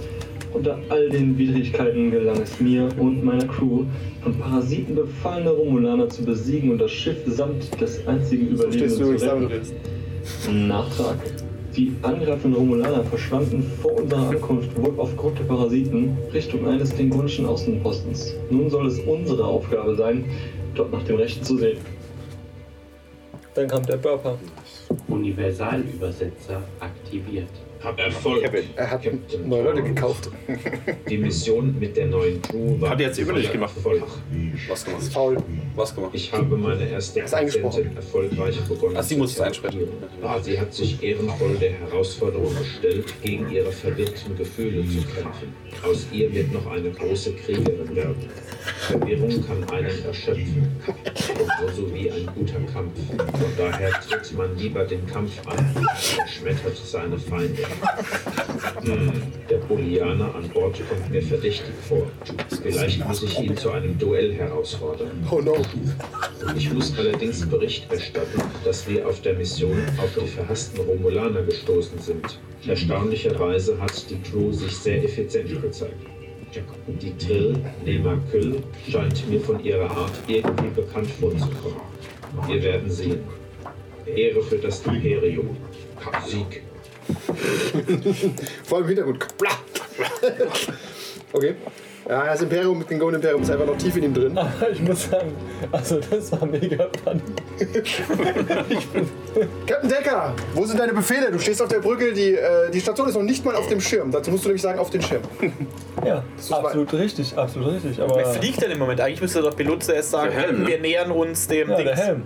Unter 0.54 0.78
all 0.88 1.10
den 1.10 1.36
Widrigkeiten 1.36 2.10
gelang 2.10 2.40
es 2.40 2.58
mir 2.58 2.88
und 2.98 3.22
meiner 3.22 3.46
Crew, 3.46 3.84
von 4.22 4.38
Parasiten 4.38 4.94
befallene 4.94 5.50
Romulaner 5.50 6.08
zu 6.08 6.24
besiegen 6.24 6.70
und 6.70 6.78
das 6.78 6.90
Schiff 6.90 7.18
samt 7.26 7.78
des 7.78 8.06
einzigen 8.06 8.48
Überlebenden 8.48 8.88
zu 8.90 9.10
retten. 9.10 10.68
Nachtrag. 10.68 11.18
Die 11.76 11.92
angreifenden 12.00 12.54
Romulaner 12.54 13.04
verschwanden 13.04 13.62
vor 13.82 14.00
unserer 14.00 14.30
Ankunft 14.30 14.74
wohl 14.80 14.94
aufgrund 14.96 15.38
der 15.38 15.44
Parasiten 15.44 16.16
Richtung 16.32 16.66
eines 16.66 16.94
klingonischen 16.94 17.44
Außenpostens. 17.44 18.34
Nun 18.50 18.70
soll 18.70 18.86
es 18.86 18.98
unsere 19.00 19.44
Aufgabe 19.44 19.94
sein, 19.94 20.24
dort 20.74 20.90
nach 20.92 21.02
dem 21.02 21.16
Rechten 21.16 21.44
zu 21.44 21.58
sehen. 21.58 21.76
Dann 23.56 23.68
kam 23.68 23.86
der 23.86 23.96
Burper. 23.96 24.38
Universalübersetzer 25.08 26.62
aktiviert. 26.78 27.48
Erfolg. 27.96 28.50
Er 28.76 28.90
hat 28.90 29.02
neue 29.44 29.62
Leute 29.62 29.82
gekauft. 29.82 30.30
Die 31.08 31.18
Mission 31.18 31.78
mit 31.78 31.96
der 31.96 32.06
neuen 32.06 32.40
Crew 32.42 32.80
war 32.80 32.90
Hat 32.90 33.00
jetzt 33.00 33.18
überlegt 33.18 33.52
gemacht. 33.52 33.74
Erfolg. 33.76 34.02
Was 34.68 34.84
gemacht? 34.84 35.02
Faul. 35.12 35.36
Was 35.74 35.94
gemacht? 35.94 36.10
Ich 36.14 36.32
habe 36.32 36.56
meine 36.56 36.88
erste 36.88 37.20
Ist. 37.20 37.30
Patientin 37.32 37.96
erfolgreich 37.96 38.60
begonnen. 38.62 38.96
Ach, 38.98 39.02
sie 39.02 39.16
muss 39.16 39.32
es 39.32 39.40
einsprechen. 39.40 39.88
Ah, 40.22 40.38
sie 40.40 40.58
hat 40.58 40.72
sich 40.72 41.02
ehrenvoll 41.02 41.56
der 41.56 41.72
Herausforderung 41.72 42.54
gestellt, 42.56 43.12
gegen 43.22 43.50
ihre 43.50 43.70
verwirrten 43.72 44.36
Gefühle 44.36 44.82
zu 44.86 45.02
kämpfen. 45.14 45.54
Aus 45.84 46.06
ihr 46.12 46.32
wird 46.34 46.52
noch 46.52 46.66
eine 46.70 46.90
große 46.90 47.32
Kriegerin 47.34 47.94
werden. 47.94 48.28
Verwirrung 48.88 49.46
kann 49.46 49.64
einen 49.70 50.04
erschöpfen, 50.04 50.68
genauso 51.26 51.94
wie 51.94 52.10
ein 52.10 52.26
guter 52.34 52.60
Kampf. 52.72 52.98
Von 53.08 53.50
daher 53.56 53.90
tritt 54.00 54.32
man 54.36 54.56
lieber 54.56 54.84
den 54.84 55.06
Kampf 55.06 55.32
an 55.46 55.58
und 55.76 56.28
schmettert 56.28 56.76
seine 56.76 57.18
Feinde. 57.18 57.62
Hm, 58.82 59.12
der 59.50 59.56
Bolianer 59.56 60.34
an 60.34 60.48
Bord 60.50 60.80
kommt 60.88 61.10
mir 61.10 61.22
verdächtig 61.22 61.74
vor. 61.88 62.06
Vielleicht 62.62 63.06
muss 63.06 63.22
ich 63.22 63.38
ihn 63.40 63.56
zu 63.56 63.70
einem 63.70 63.98
Duell 63.98 64.32
herausfordern. 64.32 65.10
Oh 65.30 65.40
no. 65.40 65.56
Ich 66.56 66.72
muss 66.72 66.96
allerdings 66.96 67.44
Bericht 67.48 67.90
erstatten, 67.90 68.42
dass 68.64 68.88
wir 68.88 69.06
auf 69.06 69.20
der 69.22 69.34
Mission 69.34 69.82
auf 69.98 70.10
die 70.22 70.28
verhassten 70.28 70.80
Romulaner 70.80 71.42
gestoßen 71.42 71.98
sind. 71.98 72.38
Erstaunlicherweise 72.66 73.80
hat 73.80 74.10
die 74.10 74.20
Crew 74.22 74.52
sich 74.52 74.76
sehr 74.76 75.02
effizient 75.02 75.60
gezeigt. 75.60 75.94
Die 76.86 77.16
Trill 77.18 77.58
Nemakül 77.84 78.62
scheint 78.88 79.28
mir 79.28 79.40
von 79.40 79.62
ihrer 79.62 79.90
Art 79.90 80.12
irgendwie 80.26 80.70
bekannt 80.74 81.10
vorzukommen. 81.10 81.80
Wir 82.46 82.62
werden 82.62 82.90
sehen. 82.90 83.20
Ehre 84.06 84.42
für 84.42 84.58
das 84.58 84.80
Imperium. 84.86 85.56
Sieg. 86.24 86.62
Vor 88.64 88.78
allem 88.78 88.84
im 88.84 88.88
Hintergrund. 88.88 89.26
Okay. 91.32 91.54
Ja, 92.08 92.24
das 92.24 92.40
Imperium 92.40 92.78
mit 92.78 92.88
dem 92.88 93.00
Golden 93.00 93.16
Imperium 93.16 93.42
ist 93.42 93.50
einfach 93.50 93.66
noch 93.66 93.76
tief 93.76 93.96
in 93.96 94.04
ihm 94.04 94.14
drin. 94.14 94.38
Aber 94.38 94.70
ich 94.72 94.80
muss 94.80 95.10
sagen, 95.10 95.32
also 95.72 95.98
das 95.98 96.30
war 96.30 96.46
mega 96.46 96.86
fun. 97.02 97.20
Captain 99.66 99.90
Decker, 99.90 100.32
wo 100.54 100.64
sind 100.64 100.78
deine 100.78 100.92
Befehle? 100.92 101.32
Du 101.32 101.40
stehst 101.40 101.60
auf 101.60 101.68
der 101.68 101.80
Brücke, 101.80 102.12
die, 102.12 102.34
äh, 102.34 102.70
die 102.72 102.80
Station 102.80 103.08
ist 103.08 103.14
noch 103.16 103.22
nicht 103.22 103.44
mal 103.44 103.56
auf 103.56 103.66
dem 103.66 103.80
Schirm. 103.80 104.12
Dazu 104.12 104.30
musst 104.30 104.44
du 104.44 104.48
nämlich 104.50 104.62
sagen, 104.62 104.78
auf 104.78 104.90
den 104.90 105.02
Schirm. 105.02 105.22
Ja, 106.04 106.22
absolut 106.50 106.92
richtig, 106.92 107.36
absolut 107.36 107.74
richtig. 107.74 108.00
Aber 108.00 108.14
Wer 108.16 108.26
fliegt 108.26 108.62
denn 108.62 108.70
im 108.70 108.78
Moment? 108.78 109.00
Eigentlich 109.00 109.20
müsste 109.20 109.42
der 109.42 109.50
Pilot 109.50 109.82
zuerst 109.82 110.12
sagen, 110.12 110.30
Der 110.32 110.42
Helm, 110.42 110.60
ne? 110.62 110.68
wir 110.68 110.78
nähern 110.80 111.10
uns 111.10 111.48
dem 111.48 111.70
ja, 111.70 111.76
Dings. 111.76 111.90
der 111.90 111.96
Helm. 111.96 112.22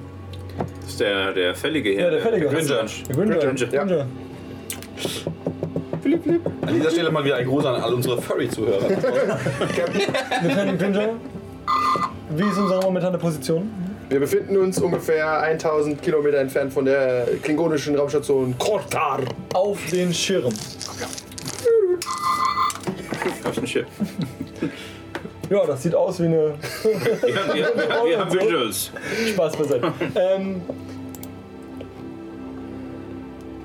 Das 0.83 0.91
ist 0.91 1.01
der, 1.01 1.33
der 1.33 1.55
Fällige 1.55 1.91
hier. 1.91 2.01
Ja, 2.03 2.11
der 2.11 2.21
Fällige. 2.21 2.47
Gringer. 2.49 2.85
Der 3.09 3.17
Gringer. 3.17 3.55
Gringer. 3.55 4.07
Ja. 5.05 5.33
Gringer. 6.03 6.41
An 6.67 6.75
dieser 6.75 6.91
Stelle 6.91 7.11
mal 7.11 7.25
wieder 7.25 7.37
ein 7.37 7.47
Gruß 7.47 7.65
an 7.67 7.81
all 7.81 7.95
unsere 7.95 8.21
Furry-Zuhörer. 8.21 8.89
Lieutenant 10.43 10.79
Gringer. 10.79 11.09
Wie 12.31 12.43
ist 12.43 12.59
unsere 12.59 12.81
momentane 12.83 13.19
Position? 13.19 13.71
Wir 14.09 14.19
befinden 14.19 14.57
uns 14.57 14.81
ungefähr 14.81 15.41
1000 15.41 16.03
Kilometer 16.03 16.39
entfernt 16.39 16.73
von 16.73 16.85
der 16.85 17.27
klingonischen 17.43 17.95
Raumstation 17.97 18.57
Kortar. 18.59 19.21
Auf 19.55 19.79
den 19.93 20.13
Schirm. 20.13 20.53
Auf 23.45 23.55
den 23.55 23.67
Schiff. 23.67 23.87
Ja, 25.49 25.67
das 25.67 25.83
sieht 25.83 25.95
aus 25.95 26.21
wie 26.21 26.27
eine. 26.27 26.55
Wir, 26.83 26.95
wir, 27.55 27.73
wir 28.05 28.19
haben 28.19 28.33
Visuals. 28.33 28.91
Spaß 29.29 29.57
beiseite. 29.57 29.93
ähm, 30.15 30.63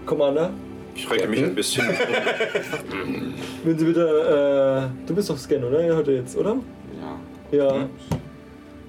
Commander, 0.05 0.51
Ich 0.95 1.11
reite 1.11 1.27
mich 1.27 1.43
ein 1.43 1.53
bisschen. 1.53 1.85
würden 3.63 3.79
Sie 3.79 3.85
bitte. 3.85 4.89
Äh, 4.93 5.07
du 5.07 5.13
bist 5.13 5.29
auf 5.29 5.39
Scan, 5.39 5.63
oder? 5.63 5.85
Ja, 5.85 5.95
heute 5.95 6.13
jetzt, 6.13 6.37
oder? 6.37 6.57
Ja. 7.51 7.57
Ja. 7.57 7.89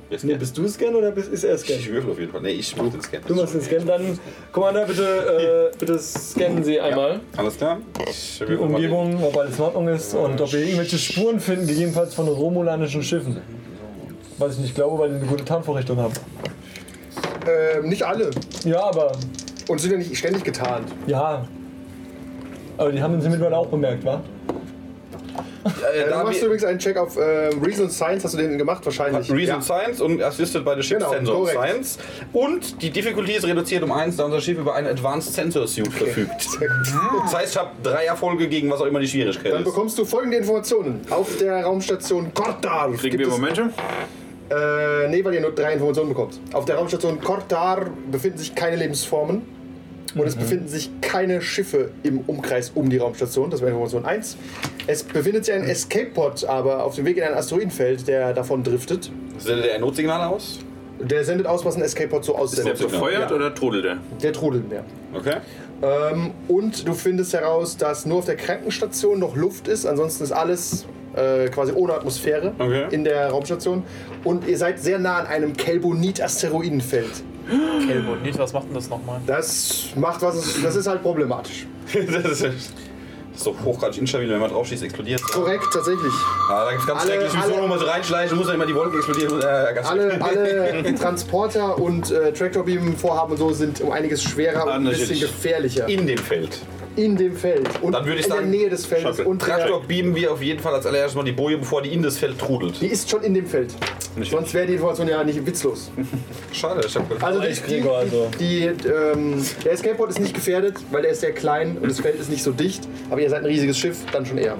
Jetzt 0.08 0.24
Nee, 0.24 0.36
bist 0.36 0.56
du 0.56 0.68
Scan 0.68 0.94
oder 0.94 1.10
bist, 1.10 1.32
ist 1.32 1.42
er 1.42 1.58
Scan? 1.58 1.74
Ich 1.74 1.90
würfel 1.90 2.12
auf 2.12 2.18
jeden 2.20 2.30
Fall. 2.30 2.40
Nee, 2.40 2.50
ich 2.50 2.76
mach 2.76 2.88
den 2.88 3.02
Scan. 3.02 3.18
Du 3.26 3.34
machst 3.34 3.54
den 3.54 3.60
Scan, 3.60 3.84
dann. 3.84 4.18
Commander, 4.52 4.86
bitte, 4.86 5.72
äh, 5.74 5.76
bitte 5.76 5.98
scannen 5.98 6.62
Sie 6.62 6.78
einmal 6.78 7.20
Alles 7.36 7.56
klar? 7.56 7.78
Ich 8.08 8.40
die 8.48 8.54
Umgebung, 8.54 9.20
ob 9.22 9.36
alles 9.36 9.58
in 9.58 9.64
Ordnung 9.64 9.88
ist 9.88 10.14
und 10.14 10.40
ob 10.40 10.52
wir 10.52 10.60
irgendwelche 10.60 10.96
Spuren 10.98 11.40
finden, 11.40 11.66
gegebenenfalls 11.66 12.14
von 12.14 12.28
romulanischen 12.28 13.02
Schiffen. 13.02 13.38
Was 14.38 14.54
ich 14.54 14.60
nicht 14.60 14.74
glaube, 14.76 14.96
weil 14.96 15.10
die 15.10 15.16
eine 15.16 15.26
gute 15.26 15.44
Tarnvorrichtung 15.44 15.98
haben. 15.98 16.12
Ähm, 17.48 17.88
nicht 17.88 18.04
alle. 18.04 18.30
Ja, 18.64 18.84
aber. 18.84 19.10
Und 19.66 19.80
sind 19.80 19.90
ja 19.90 19.98
nicht 19.98 20.16
ständig 20.16 20.44
getarnt. 20.44 20.88
Ja. 21.08 21.48
Aber 22.78 22.92
die 22.92 23.02
haben 23.02 23.14
uns 23.14 23.24
mittlerweile 23.24 23.56
auch 23.56 23.66
bemerkt, 23.68 24.04
wa? 24.04 24.20
Äh, 25.64 26.04
du 26.04 26.10
da 26.10 26.22
machst 26.22 26.38
wir- 26.40 26.46
übrigens 26.46 26.64
einen 26.64 26.78
Check 26.78 26.96
auf 26.96 27.16
äh, 27.16 27.48
Reason 27.64 27.90
Science, 27.90 28.22
hast 28.24 28.34
du 28.34 28.38
den 28.38 28.56
gemacht 28.56 28.84
wahrscheinlich. 28.84 29.30
Reason 29.32 29.56
ja. 29.56 29.60
Science 29.60 30.00
und 30.00 30.22
Assisted 30.22 30.64
by 30.64 30.74
the 30.76 30.82
Ship 30.82 30.98
Genau, 30.98 31.10
Sensor 31.10 31.34
korrekt. 31.34 31.58
Science. 31.58 31.98
Und 32.32 32.82
die 32.82 32.90
Difficulty 32.90 33.32
ist 33.32 33.46
reduziert 33.46 33.82
um 33.82 33.90
1, 33.90 34.16
da 34.16 34.24
unser 34.26 34.40
Schiff 34.40 34.58
über 34.58 34.74
einen 34.74 34.86
Advanced 34.86 35.34
Sensor 35.34 35.66
Suit 35.66 35.88
verfügt. 35.92 36.40
Sehr 36.42 36.68
gut. 36.68 36.86
Das 37.24 37.34
heißt, 37.34 37.52
ich 37.54 37.58
habe 37.58 37.70
drei 37.82 38.04
Erfolge 38.04 38.46
gegen 38.48 38.70
was 38.70 38.80
auch 38.80 38.86
immer 38.86 39.00
die 39.00 39.08
Schwierigkeit 39.08 39.52
Dann 39.52 39.60
ist. 39.62 39.64
bekommst 39.64 39.98
du 39.98 40.04
folgende 40.04 40.36
Informationen. 40.36 41.00
Auf 41.10 41.36
der 41.38 41.64
Raumstation 41.64 42.32
Kortar 42.32 42.92
Kriegen 42.92 43.18
wir 43.18 43.26
Momente? 43.28 43.70
Äh, 44.48 45.08
nee, 45.08 45.24
weil 45.24 45.34
ihr 45.34 45.40
nur 45.40 45.50
drei 45.52 45.72
Informationen 45.72 46.10
bekommt. 46.10 46.38
Auf 46.52 46.64
der 46.66 46.76
Raumstation 46.76 47.20
Kortar 47.20 47.86
befinden 48.12 48.38
sich 48.38 48.54
keine 48.54 48.76
Lebensformen. 48.76 49.42
Und 50.16 50.26
es 50.26 50.34
befinden 50.36 50.66
sich 50.68 50.90
keine 51.00 51.40
Schiffe 51.42 51.90
im 52.02 52.20
Umkreis 52.26 52.72
um 52.74 52.88
die 52.90 52.96
Raumstation. 52.96 53.50
Das 53.50 53.60
wäre 53.60 53.70
Information 53.70 54.04
1. 54.04 54.36
Es 54.86 55.02
befindet 55.02 55.44
sich 55.44 55.54
ein 55.54 55.64
Escape-Pod, 55.64 56.44
aber 56.46 56.84
auf 56.84 56.94
dem 56.94 57.04
Weg 57.04 57.18
in 57.18 57.22
ein 57.24 57.34
Asteroidenfeld, 57.34 58.08
der 58.08 58.32
davon 58.32 58.62
driftet. 58.64 59.10
Sendet 59.38 59.66
er 59.66 59.74
ein 59.74 59.80
Notsignal 59.82 60.22
aus? 60.28 60.60
Der 61.00 61.24
sendet 61.24 61.46
aus, 61.46 61.64
was 61.64 61.76
ein 61.76 61.82
Escape-Pod 61.82 62.24
so 62.24 62.32
Ist 62.32 62.38
aussendet. 62.38 62.80
der 62.80 62.84
befeuert 62.86 63.30
Ja. 63.30 63.36
oder 63.36 63.54
trudelt 63.54 63.84
er? 63.84 63.98
Der 64.22 64.32
trudelt 64.32 64.68
mehr. 64.70 64.84
Okay. 65.14 65.36
Ähm, 65.82 66.30
und 66.48 66.88
du 66.88 66.94
findest 66.94 67.34
heraus, 67.34 67.76
dass 67.76 68.06
nur 68.06 68.18
auf 68.18 68.24
der 68.24 68.36
Krankenstation 68.36 69.18
noch 69.18 69.36
Luft 69.36 69.68
ist. 69.68 69.84
Ansonsten 69.84 70.24
ist 70.24 70.32
alles 70.32 70.86
äh, 71.16 71.48
quasi 71.48 71.72
ohne 71.72 71.94
Atmosphäre 71.94 72.52
Okay. 72.58 72.86
in 72.90 73.04
der 73.04 73.30
Raumstation. 73.30 73.82
Und 74.24 74.46
ihr 74.46 74.58
seid 74.58 74.78
sehr 74.80 74.98
nah 74.98 75.16
an 75.18 75.26
einem 75.26 75.56
Kelbonit-Asteroidenfeld. 75.56 77.22
Kelbonit, 77.86 78.38
was 78.38 78.52
macht 78.52 78.66
denn 78.68 78.74
das 78.74 78.88
nochmal? 78.90 79.20
Das 79.26 79.86
macht 79.94 80.22
was, 80.22 80.34
es- 80.36 80.62
das 80.62 80.76
ist 80.76 80.86
halt 80.86 81.02
problematisch. 81.02 81.66
das, 81.92 82.40
ist, 82.40 82.72
doch 83.44 83.54
hochgradig 83.64 83.98
instabil, 83.98 84.28
wenn 84.30 84.40
man 84.40 84.50
draufschießt, 84.50 84.82
explodiert. 84.82 85.22
Korrekt, 85.22 85.66
tatsächlich. 85.72 86.12
Ja, 86.48 86.64
da 86.64 86.70
gibt 86.70 86.80
es 86.82 86.86
ganz 86.88 87.02
Alle- 87.02 87.10
schreckliche 87.12 87.36
Missionen, 87.36 87.62
wo 87.62 87.66
man 87.68 87.78
so 87.78 87.84
reinschleichen 87.84 88.36
muss, 88.36 88.46
dann 88.46 88.56
immer 88.56 88.66
die 88.66 88.74
Wolke 88.74 88.96
explodieren. 88.96 89.40
Äh, 89.40 89.44
Alle, 89.84 90.18
alle 90.22 90.94
Transporter 90.98 91.78
und 91.78 92.10
äh, 92.10 92.32
Tractor-Beam-Vorhaben 92.32 93.32
und 93.32 93.38
so 93.38 93.52
sind 93.52 93.80
um 93.82 93.92
einiges 93.92 94.22
schwerer 94.24 94.64
und 94.64 94.70
Ah, 94.70 94.74
ein 94.76 94.84
bisschen 94.84 95.20
gefährlicher. 95.20 95.86
in 95.88 96.06
dem 96.06 96.18
Feld. 96.18 96.58
In 96.96 97.14
dem 97.16 97.36
Feld. 97.36 97.68
Und 97.82 97.92
Dann 97.92 98.04
würde 98.06 98.18
ich 98.20 98.24
in 98.26 98.30
sagen, 98.32 98.50
der 98.50 98.60
Nähe 98.60 98.70
des 98.70 98.86
Feldes. 98.86 99.08
Shuttle. 99.16 99.24
Und 99.26 99.40
Traktor 99.42 99.82
beamen 99.82 100.14
wir 100.14 100.32
auf 100.32 100.42
jeden 100.42 100.60
Fall 100.60 100.74
als 100.74 100.86
allererstes 100.86 101.14
mal 101.14 101.24
die 101.24 101.32
Boje, 101.32 101.58
bevor 101.58 101.82
die 101.82 101.92
in 101.92 102.02
das 102.02 102.16
Feld 102.18 102.38
trudelt. 102.38 102.80
die 102.80 102.86
ist 102.86 103.10
schon 103.10 103.22
in 103.22 103.34
dem 103.34 103.46
Feld. 103.46 103.74
Sonst 104.30 104.54
wäre 104.54 104.66
die 104.66 104.72
Information 104.74 105.08
ja 105.08 105.22
nicht 105.22 105.44
witzlos. 105.46 105.90
Schade, 106.52 106.80
ich 106.86 106.94
habe 106.96 107.04
Also, 107.24 107.40
die, 107.40 107.46
Ich 107.48 107.62
kriege 107.62 107.92
also. 107.92 108.28
Die, 108.40 108.70
die, 108.82 108.88
ähm, 108.88 109.44
der 109.64 109.72
Escape-Pod 109.72 110.08
ist 110.10 110.20
nicht 110.20 110.34
gefährdet, 110.34 110.74
weil 110.90 111.02
der 111.02 111.10
ist 111.10 111.20
sehr 111.20 111.32
klein 111.32 111.76
und 111.80 111.90
das 111.90 112.00
Feld 112.00 112.18
ist 112.18 112.30
nicht 112.30 112.42
so 112.42 112.50
dicht. 112.52 112.88
Aber 113.10 113.20
ihr 113.20 113.28
seid 113.28 113.40
ein 113.40 113.46
riesiges 113.46 113.76
Schiff, 113.78 113.98
dann 114.12 114.24
schon 114.24 114.38
eher. 114.38 114.56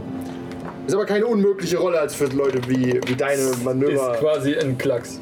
Ist 0.87 0.95
aber 0.95 1.07
keine 1.07 1.26
unmögliche 1.26 1.78
Rolle 1.78 1.99
als 1.99 2.14
für 2.14 2.26
Leute 2.26 2.61
wie, 2.69 3.00
wie 3.07 3.16
deine 3.16 3.40
Ist 3.43 3.64
Manöver. 3.64 4.16
quasi 4.21 4.55
ein 4.57 4.76
Klacks. 4.78 5.21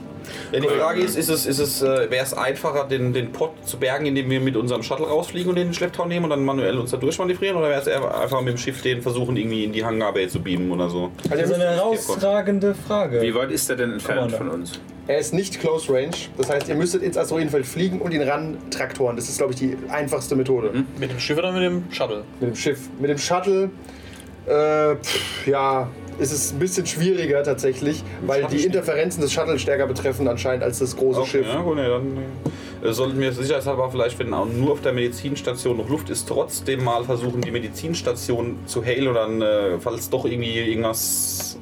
Ja, 0.53 0.61
die 0.61 0.69
Frage 0.69 1.01
ist, 1.01 1.17
ist 1.17 1.29
es, 1.29 1.47
ist 1.47 1.59
es, 1.59 1.83
äh, 1.83 2.11
wäre 2.11 2.25
es 2.25 2.35
einfacher, 2.35 2.85
den, 2.85 3.13
den 3.13 3.33
Pod 3.33 3.51
zu 3.65 3.79
bergen, 3.79 4.07
indem 4.07 4.31
wir 4.31 4.41
mit 4.41 4.57
unserem 4.57 4.83
Shuttle 4.83 5.07
rausfliegen 5.07 5.49
und 5.51 5.57
den 5.57 5.63
in 5.63 5.69
den 5.69 5.75
Schlepptau 5.75 6.07
nehmen 6.07 6.25
und 6.25 6.31
dann 6.31 6.45
manuell 6.45 6.79
uns 6.79 6.91
da 6.91 6.97
durchmanövrieren? 6.97 7.57
Oder 7.57 7.69
wäre 7.69 7.81
es 7.81 7.87
eher 7.87 8.21
einfach 8.21 8.41
mit 8.41 8.55
dem 8.55 8.59
Schiff 8.59 8.83
den 8.83 9.03
versuchen, 9.03 9.37
irgendwie 9.37 9.65
in 9.65 9.73
die 9.73 9.85
Hangarbay 9.85 10.29
zu 10.29 10.41
beamen 10.41 10.71
oder 10.71 10.89
so? 10.89 11.11
Also 11.31 11.37
Das 11.37 11.51
ist 11.51 11.55
eine 11.55 11.65
er, 11.65 11.77
herausragende 11.77 12.75
Frage. 12.75 13.23
Wie 13.23 13.35
weit 13.35 13.51
ist 13.51 13.69
er 13.71 13.77
denn 13.77 13.93
entfernt 13.93 14.33
von 14.33 14.49
uns? 14.49 14.81
er 15.07 15.19
ist 15.19 15.35
nicht 15.35 15.61
close 15.61 15.93
range. 15.93 16.17
Das 16.39 16.49
heißt, 16.51 16.69
ihr 16.69 16.75
müsstet 16.75 17.03
ins 17.03 17.19
Asteroidenfeld 17.19 17.67
fliegen 17.67 18.01
und 18.01 18.13
ihn 18.13 18.23
ran 18.23 18.57
traktoren. 18.71 19.17
Das 19.17 19.29
ist, 19.29 19.39
glaube 19.39 19.53
ich, 19.53 19.59
die 19.59 19.77
einfachste 19.89 20.35
Methode. 20.35 20.71
Mit 20.99 21.11
dem 21.11 21.19
Schiff 21.19 21.37
oder 21.39 21.53
mit 21.53 21.63
dem 21.63 21.85
Shuttle? 21.91 22.25
Mit 22.41 22.51
dem 22.51 22.57
Schiff. 22.57 22.89
Mit 22.99 23.11
dem 23.11 23.19
Shuttle, 23.19 23.71
äh, 24.47 24.97
pff, 24.97 25.47
ja, 25.47 25.91
ist 26.19 26.33
es 26.33 26.53
ein 26.53 26.59
bisschen 26.59 26.87
schwieriger 26.87 27.43
tatsächlich, 27.43 28.03
weil 28.27 28.45
die 28.47 28.65
Interferenzen 28.65 29.21
des 29.21 29.33
Shuttle 29.33 29.59
stärker 29.59 29.87
betreffen 29.87 30.29
anscheinend 30.29 30.63
als 30.65 30.79
das 30.79 30.97
große 30.97 31.21
Okay, 31.21 31.31
Schiff. 31.31 31.47
ja, 31.47 31.61
gut, 31.63 31.77
nee, 31.77 31.87
dann 31.89 32.19
äh, 32.83 32.93
sollten 32.93 33.19
wir 33.21 33.33
sicherheitshalber 33.33 33.91
vielleicht, 33.91 34.19
wenn 34.19 34.33
auch 34.35 34.47
nur 34.47 34.73
auf 34.73 34.81
der 34.83 34.93
Medizinstation 34.93 35.77
noch 35.77 35.89
Luft 35.89 36.11
ist, 36.11 36.29
trotzdem 36.29 36.85
mal 36.85 37.05
versuchen, 37.05 37.41
die 37.41 37.51
Medizinstation 37.51 38.59
zu 38.67 38.85
hailen 38.85 39.09
oder 39.09 39.23
dann, 39.27 39.43
äh, 39.43 39.79
falls 39.81 40.11
doch 40.11 40.25
irgendwie 40.25 40.59
irgendwas 40.59 41.59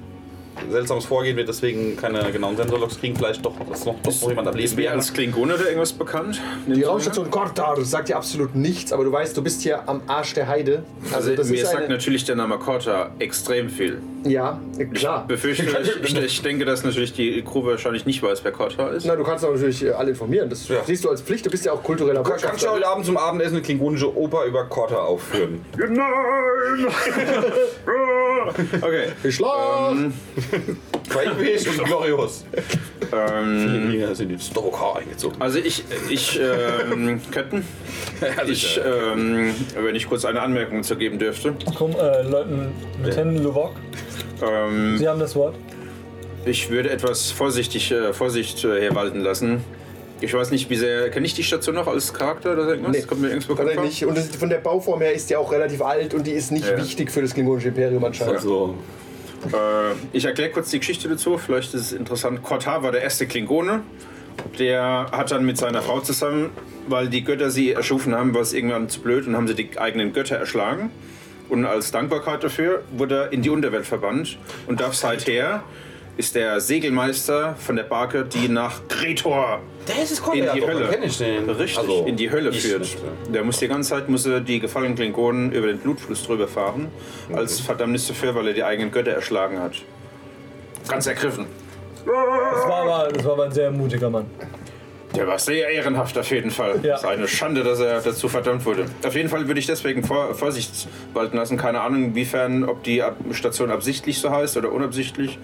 seltsames 0.70 1.04
vorgehen 1.06 1.36
wird, 1.36 1.48
deswegen 1.48 1.96
keine 1.96 2.30
genauen 2.30 2.56
Sensorlogs 2.56 2.98
kriegen, 2.98 3.16
vielleicht 3.16 3.44
doch, 3.44 3.54
dass 3.68 3.84
noch, 3.84 3.96
doch 4.02 4.20
noch 4.20 4.28
jemand 4.28 4.46
am 4.48 4.54
Leben 4.54 4.64
Ist 4.64 4.76
mir 4.76 4.82
wäre. 4.84 4.94
als 4.94 5.12
Klingone 5.12 5.54
oder 5.54 5.64
irgendwas 5.66 5.92
bekannt? 5.92 6.40
Die 6.68 6.82
Raumstation 6.84 7.30
Kortar 7.30 7.82
sagt 7.84 8.08
dir 8.10 8.16
absolut 8.16 8.54
nichts, 8.54 8.92
aber 8.92 9.02
du 9.04 9.10
weißt, 9.10 9.36
du 9.36 9.42
bist 9.42 9.62
hier 9.62 9.88
am 9.88 10.02
Arsch 10.06 10.34
der 10.34 10.46
Heide. 10.46 10.84
Also, 11.12 11.34
das 11.34 11.48
mir 11.48 11.62
ist 11.62 11.70
sagt 11.72 11.88
natürlich 11.88 12.24
der 12.24 12.36
Name 12.36 12.58
Korta 12.58 13.10
extrem 13.18 13.70
viel. 13.70 13.98
Ja, 14.24 14.60
klar. 14.94 15.24
Befürchte, 15.26 15.64
ich, 16.04 16.16
ich 16.16 16.42
denke, 16.42 16.64
dass 16.64 16.84
natürlich 16.84 17.12
die 17.12 17.42
Crew 17.42 17.64
wahrscheinlich 17.64 18.06
nicht 18.06 18.22
weiß, 18.22 18.44
wer 18.44 18.52
Korta 18.52 18.88
ist. 18.90 19.04
Na, 19.04 19.16
du 19.16 19.24
kannst 19.24 19.44
aber 19.44 19.54
natürlich 19.54 19.84
äh, 19.84 19.90
alle 19.90 20.10
informieren. 20.10 20.48
Das 20.48 20.68
Ja. 20.68 20.82
siehst 20.86 21.04
du 21.04 21.10
als 21.10 21.22
Pflicht. 21.22 21.44
Du 21.44 21.50
bist 21.50 21.64
ja 21.64 21.72
auch 21.72 21.82
kultureller 21.82 22.22
Du 22.22 22.30
kannst 22.30 22.44
Botschafter. 22.44 22.66
ja 22.68 22.72
heute 22.74 22.86
Abend 22.86 23.04
zum 23.06 23.16
Abendessen 23.16 23.54
eine 23.56 23.62
klingonische 23.62 24.16
Oper 24.16 24.44
über 24.44 24.64
Korta 24.66 24.96
aufführen. 24.96 25.64
Nein! 25.76 25.96
okay. 28.80 29.04
Geschlagen! 29.22 30.14
Quakefish 31.08 31.66
und 31.68 31.84
Glorious. 31.84 32.44
Ähm, 33.12 33.90
Hier 33.90 34.14
sind 34.14 34.28
die 34.28 34.38
Stoker 34.38 34.96
eingezogen. 34.96 35.36
also 35.40 35.58
ich, 35.58 35.84
ich, 36.08 36.40
ähm, 36.40 37.20
Captain, 37.30 37.62
ich, 38.46 38.80
ähm, 38.82 39.54
wenn 39.78 39.94
ich 39.94 40.08
kurz 40.08 40.24
eine 40.24 40.40
Anmerkung 40.40 40.82
zu 40.82 40.96
geben 40.96 41.18
dürfte. 41.18 41.54
Komm, 41.76 41.90
äh, 41.92 42.22
Leuten, 42.22 42.72
Lieutenant 43.02 43.40
Luvok, 43.42 43.72
Ähm, 44.42 44.96
Sie 44.98 45.08
haben 45.08 45.20
das 45.20 45.34
Wort. 45.36 45.54
ich 46.44 46.70
würde 46.70 46.90
etwas 46.90 47.30
vorsichtig, 47.30 47.90
äh, 47.92 48.12
Vorsicht 48.12 48.64
äh, 48.64 48.80
hier 48.80 48.94
walten 48.94 49.20
lassen. 49.20 49.62
Ich 50.20 50.32
weiß 50.34 50.50
nicht, 50.52 50.70
wie 50.70 50.76
sehr. 50.76 51.10
Kenne 51.10 51.26
ich 51.26 51.34
die 51.34 51.42
Station 51.42 51.74
noch 51.74 51.88
als 51.88 52.12
Charakter 52.14 52.52
oder 52.52 52.64
so 52.64 52.70
irgendwas? 52.70 52.92
Nee, 52.96 53.02
Kommt 53.02 53.22
mir 53.22 53.28
irgendwas 53.28 53.48
bekannt 53.48 53.72
vor? 53.74 53.84
Nicht. 53.84 54.04
Und 54.06 54.16
das, 54.16 54.28
von 54.28 54.48
der 54.48 54.58
Bauform 54.58 55.00
her 55.00 55.12
ist 55.12 55.28
die 55.30 55.36
auch 55.36 55.50
relativ 55.50 55.82
alt 55.82 56.14
und 56.14 56.26
die 56.26 56.32
ist 56.32 56.52
nicht 56.52 56.68
Ja. 56.68 56.76
wichtig 56.78 57.10
für 57.10 57.22
das 57.22 57.34
klingonische 57.34 57.68
Imperium 57.68 58.04
anscheinend. 58.04 58.36
Also, 58.36 58.74
Äh, 59.46 59.94
ich 60.12 60.24
erkläre 60.24 60.50
kurz 60.50 60.70
die 60.70 60.78
Geschichte 60.78 61.08
dazu, 61.08 61.36
vielleicht 61.36 61.74
ist 61.74 61.80
es 61.86 61.92
interessant. 61.92 62.40
Kortar 62.44 62.84
war 62.84 62.92
der 62.92 63.02
erste 63.02 63.26
Klingone. 63.26 63.80
Der 64.60 65.08
hat 65.10 65.32
dann 65.32 65.44
mit 65.44 65.58
seiner 65.58 65.82
Frau 65.82 65.98
zusammen, 65.98 66.50
weil 66.86 67.08
die 67.08 67.24
Götter 67.24 67.50
sie 67.50 67.72
erschufen 67.72 68.14
haben, 68.14 68.32
war 68.34 68.42
es 68.42 68.52
irgendwann 68.52 68.88
zu 68.88 69.00
blöd 69.00 69.26
und 69.26 69.34
haben 69.36 69.48
sie 69.48 69.54
die 69.54 69.76
eigenen 69.78 70.12
Götter 70.12 70.36
erschlagen. 70.36 70.90
Und 71.48 71.66
als 71.66 71.90
Dankbarkeit 71.90 72.42
dafür 72.42 72.82
wurde 72.92 73.14
er 73.24 73.32
in 73.32 73.42
die 73.42 73.50
Unterwelt 73.50 73.86
verbannt 73.86 74.38
und 74.66 74.80
darf 74.80 74.94
seither 74.94 75.62
ist 76.16 76.34
der 76.34 76.60
Segelmeister 76.60 77.54
von 77.58 77.76
der 77.76 77.84
Barke, 77.84 78.24
die 78.24 78.48
nach 78.48 78.82
Kretor 78.88 79.60
der 79.88 80.02
ist 80.02 80.12
es 80.12 80.18
in 80.32 80.46
die 80.54 80.64
Hölle, 80.64 80.88
Kenn 80.88 81.02
ich 81.02 81.18
den. 81.18 81.48
richtig, 81.50 81.78
Also, 81.78 82.04
in 82.06 82.16
die 82.16 82.30
Hölle 82.30 82.52
führt. 82.52 82.80
nicht, 82.80 82.94
ja. 82.98 83.32
Der 83.32 83.44
muss 83.44 83.58
die 83.58 83.66
ganze 83.66 83.90
Zeit 83.90 84.08
muss 84.08 84.26
er 84.26 84.40
die 84.40 84.60
gefallenen 84.60 84.94
Klingonen 84.94 85.50
über 85.52 85.66
den 85.66 85.78
Blutfluss 85.78 86.24
drüber 86.24 86.46
fahren, 86.46 86.88
als 87.32 87.58
Verdammnis 87.60 88.06
dafür, 88.06 88.34
weil 88.34 88.48
er 88.48 88.52
die 88.54 88.62
eigenen 88.62 88.92
Götter 88.92 89.10
erschlagen 89.12 89.58
hat. 89.58 89.72
Ganz 90.86 91.06
ergriffen. 91.06 91.46
Das 92.04 92.68
war 92.68 92.82
aber, 92.82 93.12
das 93.12 93.24
war 93.24 93.32
aber 93.32 93.44
ein 93.44 93.52
sehr 93.52 93.70
mutiger 93.70 94.10
Mann. 94.10 94.26
Der 95.14 95.26
war 95.26 95.38
sehr 95.38 95.68
ehrenhaft 95.68 96.16
auf 96.16 96.30
jeden 96.30 96.50
Fall. 96.50 96.80
Ja. 96.82 96.94
Es 96.94 97.02
ist 97.02 97.06
eine 97.06 97.28
Schande, 97.28 97.62
dass 97.62 97.80
er 97.80 98.00
dazu 98.00 98.28
verdammt 98.28 98.64
wurde. 98.64 98.86
Auf 99.04 99.14
jeden 99.14 99.28
Fall 99.28 99.46
würde 99.46 99.60
ich 99.60 99.66
deswegen 99.66 100.04
vor, 100.04 100.34
Vorsicht 100.34 100.88
walten 101.12 101.36
lassen. 101.36 101.56
Keine 101.56 101.80
Ahnung, 101.80 102.04
inwiefern, 102.04 102.64
ob 102.64 102.82
die 102.82 103.02
Ab 103.02 103.16
Station 103.32 103.70
absichtlich 103.70 104.18
so 104.18 104.30
heißt 104.30 104.56
oder 104.56 104.72
unabsichtlich. 104.72 105.38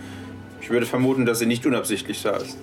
Ich 0.61 0.71
würde 0.71 0.87
vermuten, 0.87 1.27
dass 1.27 1.39
sie 1.39 1.47
nicht 1.47 1.67
unabsichtlich 1.67 2.19
so 2.19 2.33
heißt. 2.33 2.57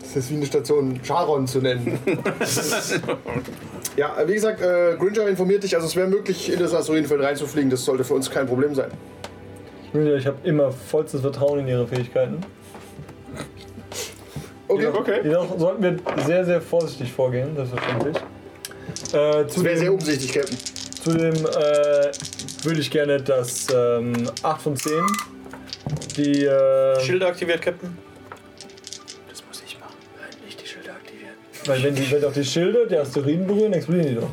Das 0.00 0.16
ist 0.16 0.30
wie 0.30 0.36
eine 0.36 0.46
Station 0.46 1.00
Charon 1.02 1.46
zu 1.46 1.60
nennen. 1.60 1.98
ja, 3.96 4.16
wie 4.26 4.34
gesagt, 4.34 4.62
äh, 4.62 4.96
Gringer 4.98 5.28
informiert 5.28 5.62
dich, 5.62 5.74
also 5.74 5.86
es 5.86 5.94
wäre 5.94 6.08
möglich, 6.08 6.50
in 6.50 6.58
das 6.58 6.72
Asteroidenfeld 6.74 7.20
reinzufliegen. 7.20 7.70
Das 7.70 7.84
sollte 7.84 8.04
für 8.04 8.14
uns 8.14 8.30
kein 8.30 8.46
Problem 8.46 8.74
sein. 8.74 8.90
Julia, 9.92 10.16
ich 10.16 10.26
habe 10.26 10.36
immer 10.44 10.72
vollstes 10.72 11.20
Vertrauen 11.20 11.60
in 11.60 11.68
ihre 11.68 11.86
Fähigkeiten. 11.86 12.38
Okay, 14.68 14.86
okay. 14.86 15.20
Jedoch 15.22 15.58
sollten 15.58 15.82
wir 15.82 16.24
sehr, 16.24 16.44
sehr 16.44 16.60
vorsichtig 16.60 17.12
vorgehen, 17.12 17.54
selbstverständlich. 17.54 18.16
Äh, 18.16 18.20
zu 19.10 19.44
Das 19.44 19.64
wäre 19.64 19.76
sehr 19.76 19.92
umsichtig, 19.92 20.32
Captain. 20.32 20.58
Zudem 21.02 21.34
äh, 21.34 22.10
würde 22.64 22.80
ich 22.80 22.90
gerne 22.90 23.20
das 23.20 23.68
ähm, 23.72 24.28
8 24.42 24.62
von 24.62 24.76
10. 24.76 24.92
Die. 26.16 26.44
Äh, 26.44 27.00
Schilder 27.00 27.28
aktiviert, 27.28 27.62
Captain. 27.62 27.96
Das 29.28 29.44
muss 29.46 29.62
ich 29.64 29.78
machen. 29.78 29.94
Nicht 30.44 30.60
die 30.62 30.66
Schilder 30.66 30.92
aktivieren. 30.92 31.34
weil 31.66 31.82
wenn 31.82 31.94
die, 31.94 32.10
wenn 32.10 32.22
doch 32.22 32.32
die 32.32 32.44
Schilde 32.44 32.86
die 32.88 32.96
Asteroiden 32.96 33.46
berühren, 33.46 33.72
explodieren 33.72 34.08
die 34.08 34.14
doch. 34.16 34.30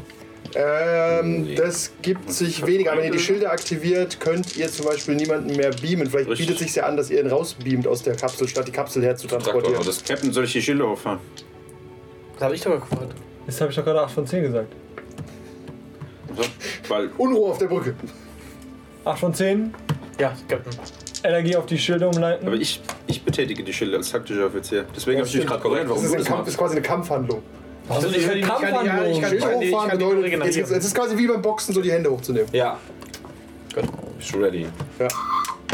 Ähm, 0.56 1.56
das 1.56 1.92
gibt 2.02 2.32
sich 2.32 2.66
weniger. 2.66 2.92
Aber 2.92 3.02
wenn 3.02 3.08
ihr 3.08 3.14
die 3.14 3.20
Schilder 3.20 3.52
aktiviert, 3.52 4.20
könnt 4.20 4.56
ihr 4.56 4.70
zum 4.72 4.86
Beispiel 4.86 5.16
niemanden 5.16 5.56
mehr 5.56 5.72
beamen. 5.72 6.08
Vielleicht 6.10 6.30
Richtig. 6.30 6.48
bietet 6.48 6.60
sich 6.60 6.76
ja 6.76 6.84
an, 6.84 6.96
dass 6.98 7.10
ihr 7.10 7.20
ihn 7.22 7.28
rausbeamt 7.28 7.88
aus 7.88 8.04
der 8.04 8.16
Kapsel, 8.16 8.48
statt 8.48 8.68
die 8.68 8.72
Kapsel 8.72 9.04
herzutransportieren. 9.04 9.76
Traktor, 9.76 9.86
das 9.86 10.04
Captain, 10.04 10.32
soll 10.32 10.44
ich 10.46 10.54
die 10.54 10.62
Schilder 10.62 10.90
hochfahren? 10.90 11.20
Das 12.36 12.44
habe 12.44 12.56
ich 12.56 12.62
doch 12.62 12.80
gefragt. 12.80 13.14
Jetzt 13.48 13.62
habe 13.62 13.72
ich 13.72 13.76
doch 13.78 13.84
gerade 13.84 14.02
8 14.02 14.12
von 14.14 14.28
10 14.28 14.44
gesagt. 14.44 14.74
Weil 16.88 17.10
Unruhe 17.18 17.52
auf 17.52 17.58
der 17.58 17.68
Brücke. 17.68 17.94
8 19.06 19.20
von 19.20 19.34
10, 19.34 19.74
Ja, 20.20 20.36
Captain. 20.48 20.74
Energie 21.24 21.56
auf 21.56 21.66
die 21.66 21.78
Schilde 21.78 22.08
umleiten. 22.08 22.46
aber 22.48 22.58
ich, 22.58 22.82
ich 23.08 23.24
betätige 23.24 23.64
die 23.64 23.72
Schilder 23.74 23.98
als 23.98 24.12
taktischer 24.12 24.46
Offizier. 24.48 24.86
Deswegen 24.96 25.20
habe 25.20 25.28
ich 25.28 25.36
mich 25.36 25.46
gerade 25.46 25.62
Das 25.64 25.90
warum 25.90 26.04
ist, 26.04 26.10
du 26.10 26.14
ein 26.16 26.20
das 26.20 26.28
Kampf, 26.28 26.40
das 26.40 26.48
ist 26.50 26.58
quasi 26.58 26.76
eine 26.76 26.82
Kampfhandlung. 26.82 27.42
Also 27.90 28.08
ich 28.08 28.26
kann 28.26 28.34
die- 28.36 28.40
ich 28.42 28.48
kann 28.48 28.62
die- 28.62 28.88
ja, 28.88 29.04
ich 29.06 29.22
kann- 29.22 29.30
Schild 29.30 29.44
die- 29.44 29.66
ich 29.66 29.72
hochfahren 29.74 29.90
kann 29.90 30.00
die 30.00 30.06
bedeutet, 30.06 30.24
regenerieren. 30.26 30.58
jetzt, 30.60 30.72
es 30.72 30.86
ist 30.86 30.96
quasi 30.96 31.18
wie 31.18 31.28
beim 31.28 31.42
Boxen, 31.42 31.74
so 31.74 31.82
die 31.82 31.92
Hände 31.92 32.10
hochzunehmen. 32.10 32.48
Ja. 32.54 32.80
Bist 34.18 34.34
du 34.34 34.38
ready? 34.40 34.68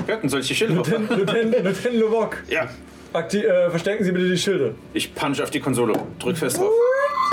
Captain, 0.08 0.30
soll 0.30 0.39
ich 0.39 0.48
die 0.48 0.56
Schilder 0.56 0.80
hochfahren? 0.80 1.08
Lieutenant, 1.10 1.51
Lieutenant 1.63 1.94
Lubok, 2.00 2.38
Ja. 2.48 2.68
akti- 3.13 3.44
äh, 3.46 3.70
verstecken 3.70 4.04
Sie 4.04 4.12
bitte 4.12 4.30
die 4.30 4.38
Schilde. 4.38 4.75
Ich 4.94 5.13
punch 5.13 5.42
auf 5.42 5.51
die 5.51 5.60
Konsole. 5.60 5.94
Drück 6.18 6.38
fest 6.38 6.58
drauf. 6.58 6.72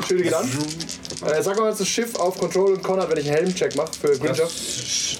Schilde 0.06 0.24
geht 0.24 0.34
an. 0.34 0.44
Äh, 1.26 1.42
sag 1.42 1.58
mal, 1.58 1.70
das 1.70 1.88
Schiff 1.88 2.14
auf 2.16 2.36
Control 2.38 2.74
und 2.74 2.82
Conrad, 2.82 3.10
wenn 3.10 3.18
ich 3.18 3.28
einen 3.28 3.36
Helmcheck 3.38 3.74
mache 3.76 3.92
für 3.98 4.08
Gringer. 4.18 4.34
Das 4.34 5.18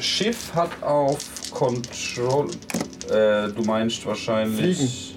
Schiff 0.00 0.52
hat 0.54 0.70
auf 0.82 1.18
Control. 1.52 2.48
Äh, 3.08 3.48
du 3.52 3.62
meinst 3.64 4.04
wahrscheinlich. 4.04 4.76
Fliegen. 4.78 5.15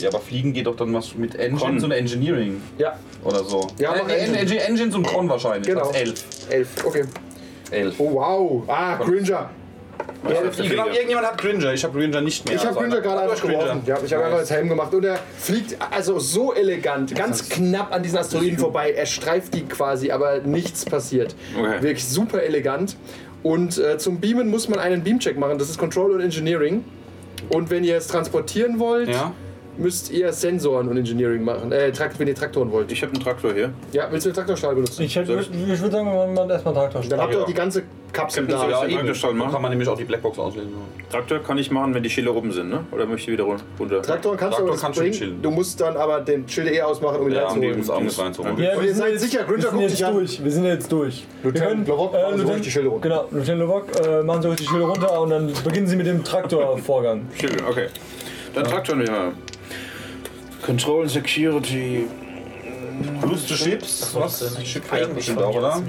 Ja, 0.00 0.08
aber 0.10 0.20
Fliegen 0.20 0.52
geht 0.52 0.66
doch 0.66 0.76
dann 0.76 0.92
was 0.94 1.14
mit 1.14 1.34
Engines 1.34 1.62
Con. 1.62 1.84
und 1.84 1.90
Engineering 1.90 2.60
Ja, 2.78 2.98
oder 3.24 3.44
so. 3.44 3.66
Ja, 3.78 3.94
äh, 3.94 3.98
mach 4.02 4.08
Engine. 4.10 4.38
Engine. 4.38 4.60
Engines 4.62 4.94
und 4.94 5.06
Con 5.06 5.28
wahrscheinlich. 5.28 5.66
Genau. 5.66 5.80
Das 5.80 5.90
ist 5.90 5.96
elf. 5.96 6.24
elf. 6.50 6.68
Okay. 6.84 7.04
Elf. 7.70 7.94
Oh, 7.98 8.14
wow. 8.14 8.62
Ah, 8.68 8.96
Gringer. 8.96 9.50
Ja, 10.28 10.40
Genau, 10.56 10.86
irgendjemand 10.88 11.26
hat 11.26 11.38
Gringer. 11.38 11.72
Ich 11.72 11.84
habe 11.84 11.98
Gringer 11.98 12.20
nicht 12.20 12.44
mehr. 12.44 12.54
Ich 12.54 12.60
habe 12.60 12.68
Also 12.76 12.80
Gringer 12.80 13.00
gerade 13.00 13.22
einfach 13.22 13.40
geworfen. 13.42 13.82
Ja, 13.86 13.98
ich 14.04 14.12
habe 14.12 14.24
einfach 14.24 14.38
das 14.38 14.50
Helm 14.50 14.68
gemacht 14.68 14.92
und 14.94 15.04
er 15.04 15.18
fliegt 15.38 15.76
also 15.90 16.18
so 16.18 16.52
elegant, 16.54 17.14
ganz 17.14 17.48
knapp 17.48 17.92
an 17.92 18.02
diesen 18.02 18.18
Asteroiden 18.18 18.58
vorbei. 18.58 18.92
Er 18.92 19.06
streift 19.06 19.54
die 19.54 19.62
quasi, 19.64 20.10
aber 20.10 20.38
nichts 20.40 20.84
passiert. 20.84 21.34
Okay. 21.58 21.82
Wirklich 21.82 22.06
super 22.08 22.42
elegant. 22.42 22.96
Und 23.42 23.78
äh, 23.78 23.98
zum 23.98 24.18
Beamen 24.20 24.48
muss 24.50 24.68
man 24.68 24.78
einen 24.78 25.02
Beamcheck 25.04 25.38
machen. 25.38 25.58
Das 25.58 25.68
ist 25.70 25.78
Control 25.78 26.12
und 26.12 26.20
Engineering. 26.20 26.84
Und 27.50 27.70
wenn 27.70 27.84
ihr 27.84 27.96
es 27.96 28.08
transportieren 28.08 28.78
wollt, 28.78 29.08
Ja. 29.10 29.32
Müsst 29.78 30.10
ihr 30.10 30.32
Sensoren 30.32 30.88
und 30.88 30.96
Engineering 30.96 31.42
machen. 31.44 31.72
Äh, 31.72 31.92
Trakt, 31.92 32.18
wenn 32.18 32.28
ihr 32.28 32.34
Traktoren 32.34 32.70
wollt. 32.72 32.90
Ich 32.92 33.02
habe 33.02 33.12
einen 33.12 33.22
Traktor 33.22 33.52
hier. 33.54 33.70
Ja, 33.92 34.08
willst 34.10 34.26
du 34.26 34.30
den 34.30 34.34
Traktorstahl 34.36 34.74
benutzen? 34.74 35.02
Ich, 35.02 35.14
hätte- 35.16 35.38
ich 35.40 35.80
würde 35.80 35.90
sagen, 35.90 36.06
man 36.14 36.34
macht 36.34 36.50
erstmal 36.50 36.74
Traktor. 36.74 37.02
Dann 37.08 37.20
habt 37.20 37.32
ihr 37.32 37.36
Ja. 37.38 37.42
auch 37.44 37.46
die 37.48 37.54
ganze 37.54 37.82
Kapsel 38.12 38.46
da. 38.46 38.56
ich 38.56 38.60
den 38.60 38.70
Traktorstall 38.96 39.30
Dann 39.32 39.38
kann 39.40 39.50
machen? 39.52 39.62
man 39.62 39.70
nämlich 39.70 39.88
auch 39.88 39.96
die 39.96 40.04
Blackbox 40.04 40.38
auslesen. 40.38 40.72
Traktor 41.10 41.38
kann 41.40 41.58
ich 41.58 41.70
machen, 41.70 41.94
wenn 41.94 42.02
die 42.02 42.10
Schilder 42.10 42.34
oben 42.34 42.50
sind, 42.52 42.70
ne? 42.70 42.80
Oder 42.90 43.06
möchte 43.06 43.30
ich 43.30 43.32
wieder 43.38 43.44
run- 43.44 43.60
runter? 43.78 44.02
Traktor 44.02 44.36
kannst 44.36 44.58
Traktor 44.58 44.66
du 44.66 44.72
aber 44.72 44.80
kannst 44.80 44.98
du 44.98 45.02
bringen. 45.02 45.14
chillen. 45.14 45.42
Du 45.42 45.50
musst 45.50 45.80
dann 45.80 45.96
aber 45.96 46.20
den 46.20 46.48
Schild 46.48 46.72
eh 46.72 46.82
ausmachen, 46.82 47.20
um 47.20 47.28
ihn 47.28 47.34
Ja, 47.34 47.48
um 47.48 47.60
die 47.60 47.68
reinzuholen. 47.70 48.08
reinzuholen. 48.08 48.58
Ja, 48.58 48.72
Und 48.74 48.80
wir 48.82 48.88
ihr 48.88 48.94
seid 48.94 49.12
jetzt, 49.12 49.20
sicher, 49.22 49.38
sind 49.46 49.48
guckt 49.62 49.80
jetzt 49.80 49.92
dich 49.98 50.06
an. 50.06 50.14
durch. 50.14 50.42
Wir 50.44 50.50
sind 50.50 50.64
jetzt 50.64 50.90
durch. 50.90 51.24
Lieutenant 51.42 51.86
Lovok, 51.86 52.14
äh, 52.14 52.22
machen 52.22 52.38
Sie 52.38 52.44
ruhig 52.44 52.60
die 52.62 52.70
Schilde 52.70 52.88
runter. 52.88 53.08
Genau, 53.08 53.24
Lieutenant 53.30 53.60
Lovok, 53.60 53.84
äh, 54.06 54.22
machen 54.22 54.42
Sie 54.42 54.48
ruhig 54.48 54.60
die 54.60 54.66
Schilde 54.66 54.84
runter 54.86 55.20
und 55.20 55.30
dann 55.30 55.52
beginnen 55.64 55.86
Sie 55.86 55.96
mit 55.96 56.06
dem 56.06 56.24
Traktorvorgang. 56.24 57.26
Schilder, 57.38 57.68
okay. 57.68 57.86
Dann 58.54 58.64
Traktor 58.64 58.96
ja. 59.02 59.32
Control 60.62 61.02
and 61.02 61.10
Security. 61.10 62.06
Plus 63.22 63.46
the 63.48 63.54
Ships. 63.54 64.12
Was? 64.14 64.40
Ship 64.64 64.82
fährt 64.84 65.02
Eigentlich 65.04 65.14
bestimmt 65.16 65.42
auch, 65.42 65.54
oder? 65.54 65.80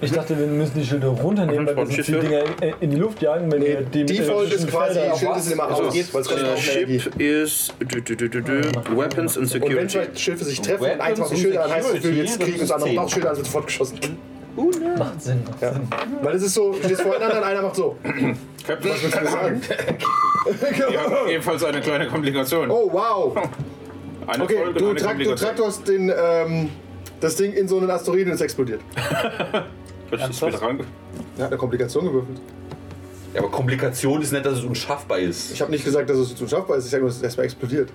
Ich 0.00 0.12
dachte, 0.12 0.38
wir 0.38 0.46
müssen 0.46 0.78
die 0.78 0.86
Schilde 0.86 1.08
runternehmen, 1.08 1.66
weil 1.66 1.76
wir 1.76 1.86
sonst 1.86 2.06
die 2.06 2.12
Dinger 2.12 2.44
in, 2.80 2.90
die 2.90 2.96
Luft 2.96 3.20
jagen, 3.20 3.50
wenn 3.50 3.62
wir 3.64 3.80
die 3.80 3.98
mit 4.00 4.10
Default 4.10 4.52
ist 4.52 4.68
quasi, 4.68 5.00
Feldern- 5.00 5.18
Schilde 5.18 5.40
sind 5.40 5.52
immer 5.54 5.64
Also, 5.68 5.82
aus, 5.82 6.14
weil 6.14 6.20
es 6.22 6.30
Energie. 6.30 7.00
Ship 7.00 7.20
ist 7.20 7.74
du, 7.80 8.00
du, 8.00 8.14
du, 8.16 8.28
du, 8.28 8.40
du, 8.42 8.96
Weapons 8.96 9.36
and 9.36 9.52
Und 9.52 9.62
wenn 9.64 9.88
Security. 9.88 9.88
zwei 9.88 10.08
Schiffe 10.16 10.44
sich 10.44 10.60
treffen 10.60 10.84
und 10.84 11.00
eins 11.00 11.18
macht 11.18 11.32
die 11.32 11.36
Schilder 11.36 11.64
an, 11.64 11.70
heißt 11.72 11.86
das, 11.88 11.94
wir 11.94 12.00
Security, 12.00 12.20
jetzt 12.30 12.40
kriegen 12.40 12.58
das 12.60 12.70
andere 12.70 12.92
macht 12.92 13.10
Schilder 13.10 13.30
an, 13.30 13.36
wird 13.36 13.46
sofort 13.46 13.66
geschossen. 13.66 13.98
Macht 14.98 15.22
Sinn. 15.22 15.42
Macht 15.44 15.62
Ja. 15.62 15.72
Sinn. 15.72 15.88
Weil 16.22 16.36
es 16.36 16.42
ist 16.44 16.54
so, 16.54 16.72
du 16.72 16.78
stehst 16.84 17.00
voreinander 17.02 17.38
und 17.38 17.44
einer 17.44 17.62
macht 17.62 17.74
so. 17.74 17.96
Captain, 18.64 18.90
Was 18.92 19.02
willst 19.02 19.16
du 19.16 19.20
mir 19.20 19.30
sagen? 19.30 19.60
wir 20.90 21.00
haben 21.00 21.28
ebenfalls 21.28 21.64
eine 21.64 21.80
kleine 21.80 22.06
Komplikation. 22.06 22.70
Oh, 22.70 22.88
wow. 22.92 23.36
Eine 24.26 24.44
Okay, 24.44 24.56
Folge 24.64 24.78
du, 24.80 24.94
trakt, 24.94 25.20
du 25.20 25.34
traktorst 25.34 25.88
den, 25.88 26.12
ähm, 26.16 26.68
das 27.20 27.36
Ding 27.36 27.52
in 27.52 27.68
so 27.68 27.78
einen 27.78 27.90
Asteroiden 27.90 28.28
und 28.28 28.34
es 28.34 28.40
explodiert. 28.40 28.80
Richtig, 30.10 30.30
ich 30.30 30.40
bin 30.40 30.50
dran. 30.52 30.80
Er 31.38 31.44
hat 31.44 31.50
eine 31.50 31.58
Komplikation 31.58 32.04
gewürfelt. 32.06 32.38
Ja, 33.34 33.40
aber 33.40 33.50
Komplikation 33.50 34.20
ist 34.22 34.32
nicht, 34.32 34.44
dass 34.44 34.58
es 34.58 34.64
unschaffbar 34.64 35.18
ist. 35.18 35.52
Ich 35.52 35.60
habe 35.62 35.70
nicht 35.70 35.84
gesagt, 35.84 36.08
dass 36.10 36.18
es 36.18 36.30
jetzt 36.30 36.42
unschaffbar 36.42 36.76
ist, 36.76 36.84
ich 36.84 36.90
sage 36.90 37.00
nur, 37.02 37.08
dass 37.10 37.16
es 37.16 37.22
erstmal 37.22 37.46
explodiert. 37.46 37.88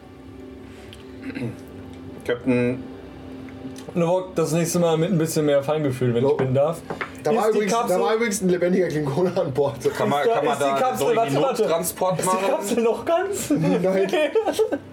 Captain, 2.26 2.84
Lovok, 3.96 4.36
das 4.36 4.52
nächste 4.52 4.80
Mal 4.80 4.98
mit 4.98 5.12
ein 5.12 5.18
bisschen 5.18 5.46
mehr 5.46 5.62
Feingefühl, 5.64 6.14
wenn 6.14 6.24
No. 6.24 6.32
ich 6.32 6.38
bin 6.38 6.54
darf. 6.54 6.82
Da 7.24 7.32
Ist 7.32 7.38
war, 7.38 7.44
die 7.46 7.50
übrigens, 7.58 7.74
da 7.74 7.80
Kapsel- 7.82 8.02
war 8.02 8.16
übrigens 8.16 8.42
ein 8.42 8.50
lebendiger 8.50 8.88
Klingone 8.88 9.32
an 9.40 9.54
Bord. 9.54 9.76
Kann 9.96 10.10
man, 10.10 10.26
da- 10.28 10.34
kann 10.36 10.46
man 10.46 10.54
ist 10.54 10.60
die 10.62 10.66
da 10.66 10.76
Kapsel- 10.78 11.16
warte, 11.16 11.36
warte. 11.42 11.62
Nottransport 11.64 12.20
Ist 12.20 12.24
die 12.24 12.36
machen? 12.36 12.48
Kapsel 12.50 12.84
noch 12.84 13.06
ganz? 13.06 13.50
Nein. 13.52 13.84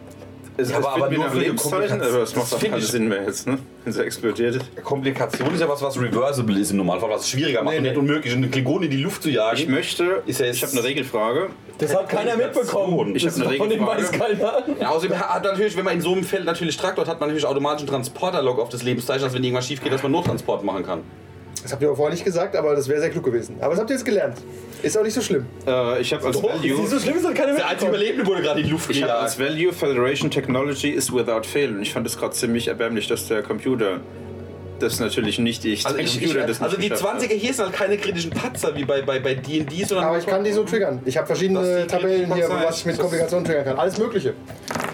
es 0.57 0.73
aber- 0.73 0.81
es 0.81 0.87
aber 0.87 1.11
mir 1.11 1.19
nur 1.19 1.31
für 1.31 1.39
Lebenszeichen, 1.39 2.01
aber 2.01 2.23
es 2.23 2.35
macht 2.37 2.53
auch 2.53 2.59
Find 2.59 2.73
keinen 2.73 2.83
ich- 2.83 2.89
Sinn 2.89 3.09
mehr 3.09 3.23
jetzt, 3.25 3.47
ne? 3.47 3.59
Wenn 3.85 3.93
sie 3.93 4.03
explodiert. 4.05 4.61
Komplikation 4.83 5.53
ist 5.55 5.61
ja 5.61 5.69
was, 5.69 5.83
was 5.83 6.01
reversible 6.01 6.59
ist 6.59 6.71
im 6.71 6.79
Normalfall, 6.79 7.11
was 7.11 7.23
es 7.23 7.29
schwieriger 7.31 7.63
macht 7.63 7.73
Nee, 7.73 7.79
und 7.79 7.83
nee. 7.85 7.89
nicht 7.91 7.99
unmöglich, 7.99 8.35
eine 8.35 8.49
Klingone 8.49 8.85
in 8.87 8.91
die 8.91 8.97
Luft 9.03 9.23
zu 9.23 9.31
jagen. 9.31 9.59
Ich 9.59 9.69
möchte, 9.69 10.23
Ist 10.27 10.41
ja 10.41 10.47
jetzt- 10.47 10.57
ich 10.57 10.63
habe 10.63 10.73
eine 10.73 10.85
Regelfrage. 10.85 11.51
Das 11.79 11.95
hat 11.95 12.09
keiner 12.09 12.37
mitbekommen. 12.37 13.15
Ich 13.17 13.27
hab 13.27 13.35
eine 13.35 13.45
Das 13.45 13.57
Von 13.57 13.69
dem 13.69 13.85
Regelfrage. 13.85 14.03
weiß 14.03 14.13
keiner. 14.13 14.63
Ja, 14.81 14.89
außerdem 14.91 15.19
hat 15.19 15.43
natürlich, 15.45 15.77
wenn 15.77 15.85
man 15.85 15.95
in 15.95 16.01
so 16.01 16.13
einem 16.13 16.23
Feld 16.25 16.45
natürlich 16.45 16.77
Traktor 16.77 17.05
hat, 17.05 17.11
hat 17.11 17.21
man 17.21 17.29
natürlich 17.29 17.47
automatisch 17.47 17.81
einen 17.83 17.89
Transporterlog 17.89 18.59
auf 18.61 18.69
das 18.69 18.83
Lebenszeichen, 18.85 19.25
dass 19.25 19.35
wenn 19.35 19.43
irgendwas 19.43 19.67
schief 19.67 19.83
geht, 19.83 19.93
dass 19.93 20.03
man 20.03 20.13
Nottransport 20.13 20.63
machen 20.65 20.85
kann. 20.85 21.01
Das 21.65 21.73
habt 21.73 21.81
ihr 21.81 21.89
aber 21.89 21.97
vorher 21.97 22.13
nicht 22.13 22.27
gesagt, 22.27 22.55
aber 22.57 22.77
das 22.77 22.87
wäre 22.89 23.01
sehr 23.01 23.09
klug 23.09 23.25
gewesen. 23.25 23.57
Aber 23.59 23.71
das 23.71 23.81
habt 23.81 23.89
ihr 23.89 23.97
jetzt 23.97 24.05
gelernt. 24.05 24.37
Ist 24.83 24.99
auch 24.99 25.03
nicht 25.03 25.15
so 25.15 25.23
schlimm. 25.23 25.47
Äh, 25.67 26.03
ich 26.03 26.13
habe 26.13 26.27
als 26.27 26.43
Value. 26.43 26.59
Wieso 26.63 27.01
schlimm 27.01 27.17
ist, 27.17 27.27
hat 27.27 27.35
keiner 27.35 27.55
Der 27.55 27.67
einzige. 27.67 27.89
Überlebende 27.89 28.27
wurde 28.27 28.43
gerade 28.43 28.61
in 28.61 28.67
die 28.67 28.73
Luft 28.73 28.91
Ich 28.91 29.03
habe 29.03 29.15
als. 29.15 29.39
Value 29.39 29.73
Federation 29.73 30.31
Technology 30.31 30.91
is 30.91 31.11
without 31.11 31.45
fail. 31.45 31.71
Und 31.71 31.81
ich 31.81 31.91
fand 31.95 32.07
es 32.07 32.19
gerade 32.19 32.35
ziemlich 32.35 32.69
erbärmlich, 32.69 33.09
dass 33.09 33.29
der 33.29 33.43
Computer 33.43 34.01
das 34.79 35.01
natürlich 35.01 35.39
nicht 35.39 35.65
ich. 35.65 35.87
Also, 35.87 35.97
ich, 35.97 36.23
ich, 36.23 36.35
das 36.35 36.61
also 36.61 36.77
nicht 36.77 36.85
die 36.85 36.89
geschafft 36.91 37.23
20er 37.23 37.33
hier 37.33 37.55
sind 37.55 37.65
halt 37.65 37.75
keine 37.75 37.97
kritischen 37.97 38.31
Patzer 38.31 38.77
wie 38.77 38.85
bei 38.85 39.01
bei 39.01 39.19
bei 39.21 39.35
D&D, 39.35 39.85
sondern 39.85 40.07
Aber 40.07 40.19
ich 40.19 40.27
kann 40.27 40.45
die 40.45 40.53
so 40.53 40.65
triggern. 40.65 41.01
Ich 41.07 41.17
habe 41.17 41.27
verschiedene 41.27 41.87
Tabellen 41.87 42.35
hier, 42.35 42.51
was 42.51 42.81
ich 42.81 42.85
mit. 42.85 42.99
Komplikationen 42.99 43.47
triggern 43.47 43.65
kann. 43.65 43.79
Alles 43.79 43.97
Mögliche. 43.97 44.35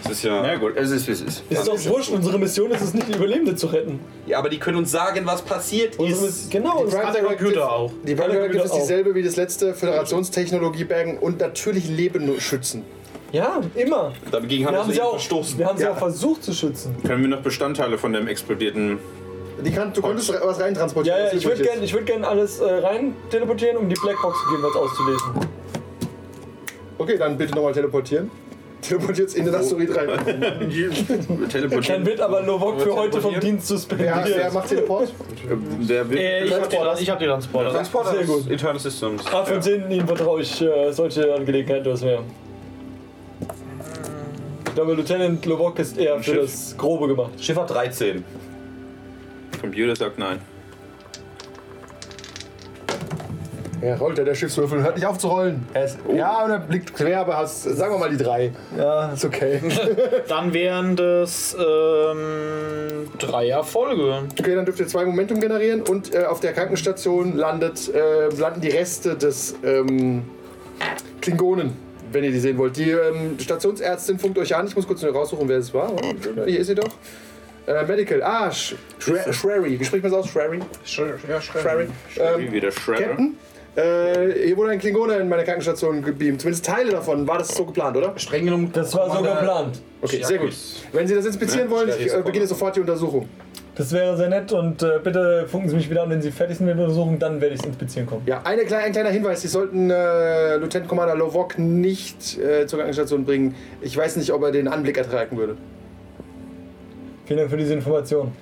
Das 0.02 0.12
ist 0.12 0.22
ja, 0.24 0.42
Na 0.42 0.56
gut, 0.56 0.72
es 0.76 0.90
ist 0.90 1.06
wie 1.06 1.12
es 1.12 1.20
ist. 1.20 1.42
Ist 1.50 1.68
doch 1.68 1.84
wurscht, 1.86 2.10
unsere 2.10 2.38
Mission 2.38 2.70
ist 2.70 2.80
es 2.80 2.94
nicht, 2.94 3.08
die 3.08 3.12
Überlebende 3.14 3.54
zu 3.54 3.66
retten. 3.66 4.00
ja, 4.26 4.38
aber 4.38 4.48
die 4.48 4.58
können 4.58 4.78
uns 4.78 4.90
sagen, 4.90 5.22
was 5.24 5.42
passiert 5.42 5.98
Unsere 5.98 6.26
ist. 6.26 6.44
Miss- 6.44 6.50
genau, 6.50 6.84
das 6.84 6.94
Kann 6.98 7.12
der 7.12 7.22
Computer 7.24 7.70
auch. 7.70 7.92
Die 8.06 8.14
Prime 8.14 8.32
Directive 8.32 8.62
ist 8.64 8.74
dieselbe 8.74 9.14
wie 9.14 9.22
das 9.22 9.36
letzte 9.36 9.74
Föderationstechnologie 9.74 10.84
bergen 10.84 11.18
und 11.18 11.38
natürlich 11.40 11.88
Leben 11.88 12.40
schützen. 12.40 12.82
Ja, 13.32 13.60
immer. 13.76 14.12
Dagegen 14.32 14.66
haben 14.66 14.72
Wir 14.74 14.80
haben 14.82 14.92
sie 14.92 15.02
auch, 15.02 15.10
verstoßen. 15.12 15.58
wir 15.58 15.66
haben 15.66 15.78
sie 15.78 15.84
Ja. 15.84 15.92
auch 15.92 15.98
versucht 15.98 16.42
zu 16.42 16.52
schützen. 16.52 16.96
Können 17.06 17.22
wir 17.22 17.28
noch 17.28 17.42
Bestandteile 17.42 17.96
von 17.96 18.12
dem 18.12 18.26
explodierten. 18.26 18.98
Die 19.64 19.70
kann, 19.70 19.92
du 19.92 20.00
konntest 20.00 20.32
was 20.42 20.58
reintransportieren. 20.58 21.20
Ja, 21.20 21.26
ja, 21.26 21.32
ich 21.34 21.44
würde 21.44 21.62
gerne 21.62 21.92
würd 21.92 22.06
gern 22.06 22.24
alles 22.24 22.58
äh, 22.60 22.64
rein 22.64 23.14
teleportieren, 23.30 23.76
um 23.76 23.88
die 23.88 23.94
Blackbox 23.94 24.38
gegebenenfalls 24.46 24.84
auszulesen. 24.84 25.28
Okay, 26.98 27.16
dann 27.18 27.36
bitte 27.38 27.54
nochmal 27.54 27.72
teleportieren. 27.72 28.30
Teleportiert's 28.82 29.34
in 29.34 29.44
den 29.44 29.54
Asteroid 29.54 29.94
rein. 29.96 30.08
Dann 30.24 31.48
Teleportieren. 31.48 32.06
wird 32.06 32.20
aber 32.20 32.42
Novok 32.42 32.80
für 32.80 32.94
heute 32.94 33.20
vom 33.20 33.38
Dienst 33.38 33.68
suspendiert. 33.68 34.14
wer 34.24 34.52
macht 34.52 34.68
Teleport? 34.68 35.12
Der 35.88 36.08
wird. 36.08 36.20
Äh, 36.20 36.44
ich 36.44 36.52
hab 36.52 36.68
die, 36.68 36.76
Transporter. 36.76 37.00
ich 37.00 37.10
hab 37.10 37.18
die 37.18 37.26
Transporter. 37.26 37.70
Transporter 37.70 38.12
Sehr 38.12 38.24
gut. 38.24 38.46
Internal 38.48 38.78
Systems. 38.78 39.26
8 39.26 39.48
von 39.48 39.62
10, 39.62 39.90
Ihnen 39.90 40.06
vertraue 40.06 40.40
ich 40.40 40.60
äh, 40.62 40.92
solche 40.92 41.34
Angelegenheiten 41.34 41.86
etwas 41.86 42.02
mehr. 42.02 42.22
Ich 44.66 44.74
glaube, 44.74 44.94
Lieutenant 44.94 45.44
Lovok 45.46 45.78
ist 45.80 45.98
eher 45.98 46.22
für 46.22 46.36
das 46.36 46.76
Grobe 46.76 47.08
gemacht. 47.08 47.32
Schiff 47.40 47.56
hat 47.56 47.70
13. 47.70 48.24
Computer 49.60 49.96
sagt 49.96 50.18
nein. 50.18 50.38
Ja, 53.82 53.96
rollt 53.96 54.18
er 54.18 54.24
der 54.26 54.34
Schiffswürfel, 54.34 54.82
hört 54.82 54.96
nicht 54.96 55.06
auf 55.06 55.16
zu 55.18 55.28
rollen. 55.28 55.66
Er 55.72 55.84
ist, 55.86 55.98
Ja, 56.14 56.44
und 56.44 56.50
er 56.50 56.58
blickt 56.58 56.94
quer, 56.94 57.20
aber 57.20 57.36
hast, 57.38 57.62
sagen 57.62 57.94
wir 57.94 57.98
mal 57.98 58.10
die 58.10 58.16
drei. 58.22 58.52
Ja, 58.76 59.12
Ist 59.12 59.24
okay. 59.24 59.60
Dann 60.28 60.52
wären 60.52 60.96
das 60.96 61.56
ähm, 61.58 63.08
drei 63.18 63.48
Erfolge. 63.48 64.22
Okay, 64.38 64.54
dann 64.54 64.64
dürft 64.64 64.80
ihr 64.80 64.86
zwei 64.86 65.04
Momentum 65.04 65.40
generieren 65.40 65.82
und 65.82 66.14
äh, 66.14 66.24
auf 66.24 66.40
der 66.40 66.52
Krankenstation 66.52 67.36
landet, 67.36 67.92
äh, 67.94 68.28
landen 68.38 68.60
die 68.60 68.68
Reste 68.68 69.16
des 69.16 69.54
ähm, 69.64 70.22
Klingonen, 71.20 71.72
wenn 72.12 72.24
ihr 72.24 72.30
die 72.32 72.40
sehen 72.40 72.58
wollt. 72.58 72.76
Die 72.76 72.90
ähm, 72.90 73.38
Stationsärztin 73.38 74.18
funkt 74.18 74.38
euch 74.38 74.54
an. 74.54 74.66
Ich 74.66 74.76
muss 74.76 74.86
kurz 74.86 75.02
nur 75.02 75.12
raussuchen, 75.12 75.48
wer 75.48 75.58
es 75.58 75.72
war. 75.72 75.92
Hier 76.46 76.60
ist 76.60 76.66
sie 76.66 76.74
doch. 76.74 76.88
Äh, 77.66 77.84
Medical. 77.84 78.22
Ah, 78.22 78.50
Sh 78.50 78.74
Shre- 79.00 79.32
Shrary. 79.32 79.78
Wie 79.78 79.84
spricht 79.84 80.02
man 80.02 80.12
das 80.12 80.20
aus? 80.24 80.28
Shrary? 80.30 80.60
Ja, 81.28 81.40
Shrary. 81.40 81.86
Wie 82.14 82.20
Ähm, 82.44 82.52
wieder 82.52 82.70
Shredder. 82.72 83.06
Captain? 83.08 83.36
Äh, 83.76 84.46
hier 84.46 84.56
wurde 84.56 84.72
ein 84.72 84.78
Klingone 84.78 85.14
in 85.16 85.28
meine 85.28 85.44
Krankenstation 85.44 86.02
gebeamt. 86.02 86.40
Zumindest 86.40 86.64
Teile 86.64 86.90
davon. 86.90 87.26
War 87.28 87.38
das 87.38 87.48
so 87.48 87.64
geplant, 87.64 87.96
oder? 87.96 88.18
Streng 88.18 88.44
genommen. 88.44 88.70
das 88.72 88.94
war 88.94 89.08
so 89.10 89.22
geplant. 89.22 89.80
Okay, 90.02 90.22
sehr 90.22 90.38
gut. 90.38 90.54
Wenn 90.92 91.06
Sie 91.06 91.14
das 91.14 91.26
inspizieren 91.26 91.70
wollen, 91.70 91.90
ich 91.98 92.12
äh, 92.12 92.22
beginne 92.22 92.46
sofort 92.46 92.76
die 92.76 92.80
Untersuchung. 92.80 93.28
Das 93.76 93.92
wäre 93.92 94.16
sehr 94.16 94.28
nett 94.28 94.52
und 94.52 94.82
äh, 94.82 94.98
bitte 95.02 95.46
funken 95.46 95.68
Sie 95.68 95.76
mich 95.76 95.88
wieder 95.88 96.02
an, 96.02 96.10
wenn 96.10 96.20
Sie 96.20 96.32
fertig 96.32 96.58
sind 96.58 96.66
mit 96.66 96.76
der 96.76 96.84
Untersuchung, 96.84 97.18
dann 97.18 97.40
werde 97.40 97.54
ich 97.54 97.60
es 97.60 97.66
inspizieren 97.66 98.06
kommen. 98.06 98.22
Ja, 98.26 98.42
eine 98.42 98.64
kleine, 98.64 98.84
ein 98.84 98.92
kleiner 98.92 99.10
Hinweis. 99.10 99.40
Sie 99.40 99.48
sollten 99.48 99.90
äh, 99.90 100.56
Lieutenant 100.56 100.88
Commander 100.88 101.14
Lovok 101.14 101.58
nicht 101.58 102.38
äh, 102.38 102.66
zur 102.66 102.80
Krankenstation 102.80 103.24
bringen. 103.24 103.54
Ich 103.80 103.96
weiß 103.96 104.16
nicht, 104.16 104.32
ob 104.32 104.42
er 104.42 104.50
den 104.50 104.66
Anblick 104.68 104.98
ertragen 104.98 105.36
würde. 105.36 105.56
Vielen 107.26 107.38
Dank 107.38 107.50
für 107.50 107.56
diese 107.56 107.74
Information. 107.74 108.32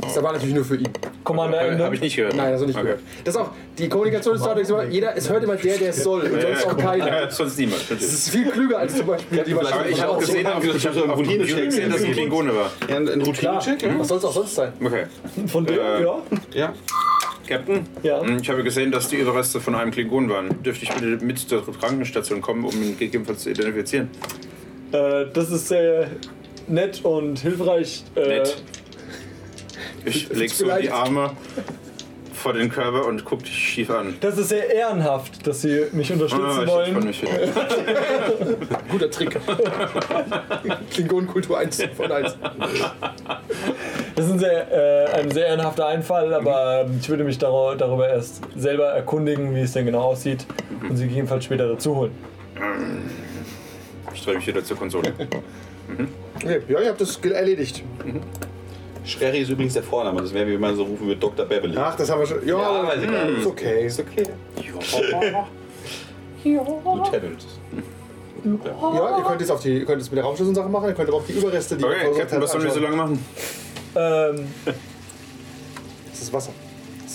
Das 0.00 0.22
war 0.22 0.32
natürlich 0.32 0.54
nur 0.54 0.64
für 0.64 0.76
ihn. 0.76 0.88
Commander 1.24 1.60
Ende. 1.60 1.84
Habe 1.84 1.94
ich 1.94 2.00
nicht 2.00 2.16
gehört. 2.16 2.34
Nein, 2.36 2.52
das 2.52 2.60
habe 2.60 2.70
ich 2.70 2.76
nicht 2.76 2.84
Okay. 2.84 2.94
gehört. 2.96 3.00
Das 3.24 3.34
ist 3.34 3.40
auch, 3.40 3.50
die 3.76 3.88
Kommunikation 3.88 4.36
ist 4.36 4.44
dadurch 4.46 4.66
so, 4.66 4.80
jeder, 4.82 5.16
es 5.16 5.28
hört 5.28 5.42
immer 5.44 5.56
der, 5.56 5.76
der 5.78 5.90
es 5.90 6.02
soll 6.02 6.22
und 6.22 6.40
sonst 6.40 6.66
auch 6.66 6.76
keiner. 6.76 7.30
Sonst 7.30 7.58
niemand. 7.58 7.82
Das 7.90 8.00
ist 8.02 8.30
viel 8.30 8.48
klüger 8.50 8.78
als 8.78 8.96
zum 8.96 9.06
Beispiel 9.06 9.42
die 9.44 9.54
Aber 9.54 9.88
ich 9.88 10.00
habe 10.00 10.12
auch 10.12 10.18
gesehen, 10.18 10.46
auf, 10.46 10.64
ich 10.64 10.86
habe 10.86 11.02
auf 11.02 11.14
Computer 11.16 11.44
gesehen, 11.44 11.90
dass 11.90 12.00
es 12.00 12.06
ein 12.06 12.12
Klingone 12.12 12.54
war. 12.54 12.70
Ja, 12.88 12.96
ein 12.96 13.08
ein 13.08 13.22
Routinecheck, 13.22 13.82
ja? 13.82 13.98
Was 13.98 14.08
soll 14.08 14.18
es 14.18 14.24
auch 14.24 14.32
sonst 14.32 14.54
sein? 14.54 14.72
Okay. 14.82 15.04
Von 15.46 15.66
dem, 15.66 15.78
Äh, 15.78 16.02
ja. 16.02 16.22
Ja. 16.54 16.74
Captain? 17.46 17.86
Ja. 18.02 18.22
Ich 18.40 18.48
habe 18.50 18.62
gesehen, 18.62 18.92
dass 18.92 19.08
die 19.08 19.16
Überreste 19.16 19.60
von 19.60 19.74
einem 19.74 19.90
Klingon 19.90 20.28
waren. 20.28 20.62
Dürfte 20.62 20.84
ich 20.84 20.92
bitte 20.92 21.24
mit 21.24 21.38
zur 21.38 21.64
Krankenstation 21.78 22.40
kommen, 22.42 22.64
um 22.64 22.72
ihn 22.82 22.98
gegebenenfalls 22.98 23.42
zu 23.42 23.50
identifizieren? 23.50 24.10
Äh, 24.92 25.26
das 25.32 25.50
ist 25.50 25.68
sehr 25.68 26.08
nett 26.66 27.04
und 27.04 27.38
hilfreich. 27.38 28.04
Äh, 28.14 28.28
Nett. 28.28 28.62
Ich 30.08 30.28
leg 30.30 30.50
so 30.50 30.66
die 30.80 30.90
Arme 30.90 31.30
vor 32.32 32.52
den 32.52 32.68
Körper 32.70 33.04
und 33.06 33.24
guck 33.24 33.40
dich 33.42 33.52
schief 33.52 33.90
an. 33.90 34.14
Das 34.20 34.38
ist 34.38 34.50
sehr 34.50 34.72
ehrenhaft, 34.72 35.44
dass 35.46 35.62
Sie 35.62 35.86
mich 35.92 36.12
unterstützen 36.12 36.44
Ah, 36.44 36.62
ich 36.62 36.68
wollen. 36.70 37.04
mich. 37.04 37.22
Guter 38.90 39.10
Trick. 39.10 39.38
Klingonenkultur 40.92 41.58
1 41.58 41.82
von 41.96 42.12
1. 42.12 42.36
Das 44.14 44.26
ist 44.26 44.32
ein 44.32 44.38
sehr, 44.38 44.72
äh, 44.72 45.20
ein 45.20 45.30
sehr 45.32 45.46
ehrenhafter 45.48 45.86
Einfall, 45.88 46.32
aber 46.32 46.84
ähm, 46.86 46.98
ich 47.00 47.08
würde 47.08 47.24
mich 47.24 47.38
dar 47.38 47.74
darüber 47.76 48.08
erst 48.08 48.40
selber 48.56 48.86
erkundigen, 48.86 49.54
wie 49.54 49.60
es 49.60 49.72
denn 49.72 49.86
genau 49.86 50.02
aussieht 50.02 50.46
und 50.88 50.96
Sie 50.96 51.04
gegebenenfalls 51.04 51.44
später 51.44 51.68
dazu 51.68 51.96
holen. 51.96 52.12
Ich 54.14 54.24
drehe 54.24 54.36
mich 54.36 54.46
wieder 54.46 54.62
zur 54.64 54.76
Konsole. 54.76 55.12
Okay, 56.36 56.60
ja, 56.68 56.80
ihr 56.80 56.90
habt 56.90 57.00
das 57.00 57.16
erledigt. 57.16 57.82
Shreri 59.08 59.38
ist 59.40 59.50
übrigens 59.50 59.74
der 59.74 59.82
Vorname. 59.82 60.20
Das 60.20 60.32
wäre, 60.34 60.46
wie 60.48 60.58
man 60.58 60.76
so 60.76 60.84
rufen 60.84 61.06
würde, 61.06 61.20
Dr. 61.20 61.46
Beverly. 61.46 61.76
Ach, 61.76 61.96
das 61.96 62.10
haben 62.10 62.20
wir 62.20 62.26
schon. 62.26 62.46
Ja, 62.46 62.58
Ja, 62.82 62.88
weiß 62.88 63.02
ich 63.02 63.10
gar 63.10 63.24
nicht. 63.24 63.38
ist 63.40 63.46
okay. 63.46 63.86
Ist 63.86 64.00
okay. 64.00 64.22
Lieutenant. 64.56 65.46
Ja, 68.44 69.18
ihr 69.18 69.24
könnt 69.24 69.40
es 69.42 69.50
auf 69.50 69.60
die, 69.60 69.78
ihr 69.78 69.84
könnt 69.84 70.00
es 70.00 70.10
mit 70.10 70.16
der 70.18 70.24
Raumstation-Sache 70.24 70.68
machen, 70.68 70.88
ihr 70.88 70.94
könnt 70.94 71.08
aber 71.08 71.18
auch 71.18 71.26
die 71.26 71.32
Überreste, 71.32 71.76
die 71.76 71.82
ihr 71.82 71.88
Okay, 71.88 71.98
versucht 72.00 72.18
Captain, 72.20 72.36
habt, 72.36 72.44
was 72.44 72.52
sollen 72.52 72.64
wir 72.64 72.70
so 72.70 72.78
anschauen. 72.78 72.98
lange 72.98 74.36
machen? 74.36 74.46
Ähm, 74.66 74.74
Das 76.10 76.22
ist 76.22 76.32
Wasser. 76.32 76.52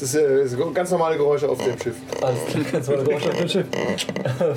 Das 0.04 0.13
ist, 0.13 0.22
äh, 0.22 0.39
das 0.39 0.52
sind 0.52 0.76
ganz 0.76 0.92
normale 0.92 1.16
Geräusche 1.16 1.48
auf 1.48 1.63
dem 1.63 1.80
Schiff. 1.80 1.96
alles 2.22 2.46
klar, 2.46 2.63
das 2.74 2.88
war 2.89 2.98
der 2.98 3.06
Geräusch 3.06 3.26
auf 3.26 3.38
dem 3.38 3.48
Schiff. 3.48 3.66
Ähm, 3.74 4.56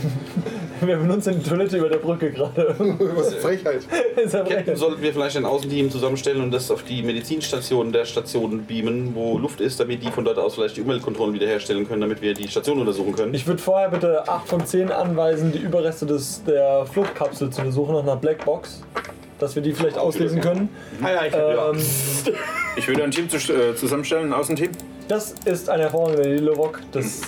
Wir 0.89 0.97
benutzen 0.97 1.41
die 1.41 1.49
Toilette 1.49 1.77
über 1.79 1.89
der 1.89 1.99
Brücke 1.99 2.33
gerade. 2.33 2.75
Was 2.99 3.29
eine 3.29 3.37
Frechheit. 3.37 3.83
Ist 4.17 4.35
ja 4.35 4.43
Captain, 4.43 4.75
sollten 4.75 5.01
wir 5.01 5.13
vielleicht 5.13 5.37
ein 5.37 5.45
Außenteam 5.45 5.89
zusammenstellen 5.89 6.43
und 6.43 6.51
das 6.51 6.69
auf 6.73 6.83
die 6.83 7.01
Medizinstation 7.05 7.93
der 7.93 8.07
Station 8.07 8.67
beamen, 8.67 9.15
wo 9.15 9.39
Luft 9.39 9.61
ist, 9.61 9.79
damit 9.79 10.03
die 10.03 10.11
von 10.11 10.25
dort 10.25 10.39
aus 10.39 10.57
vielleicht 10.57 10.79
die 10.79 10.81
Umweltkontrollen 10.81 11.33
wiederherstellen 11.33 11.87
können, 11.87 12.01
damit 12.01 12.21
wir 12.23 12.35
die 12.35 12.49
Station 12.49 12.81
untersuchen 12.81 13.15
können. 13.15 13.33
Ich 13.33 13.47
würde 13.47 13.63
vorher 13.63 13.89
bitte 13.89 14.29
8 14.29 14.49
von 14.49 14.67
10 14.67 14.91
anweisen, 14.91 15.53
die 15.53 15.59
Überreste 15.59 16.07
des, 16.07 16.43
der 16.45 16.87
Fluchtkapsel 16.87 17.51
zu 17.51 17.61
untersuchen 17.61 17.95
nach 17.95 18.03
einer 18.03 18.17
Blackbox. 18.17 18.83
Dass 19.39 19.55
wir 19.55 19.63
die 19.63 19.73
vielleicht 19.73 19.99
auslesen 19.99 20.41
können. 20.41 20.71
Ah 21.03 21.11
ja, 21.11 21.27
ich 21.27 21.35
Ähm, 21.35 21.87
Ich 22.77 22.89
würde 22.89 23.05
ein 23.05 23.11
Team 23.11 23.29
zu, 23.29 23.37
äh, 23.37 23.77
zusammenstellen, 23.77 24.29
ein 24.29 24.33
Außenteam. 24.33 24.71
Das 25.09 25.35
ist 25.45 25.69
eine 25.69 25.85
hervorragende 25.85 26.37
Lovok. 26.37 26.81
Das 26.93 27.23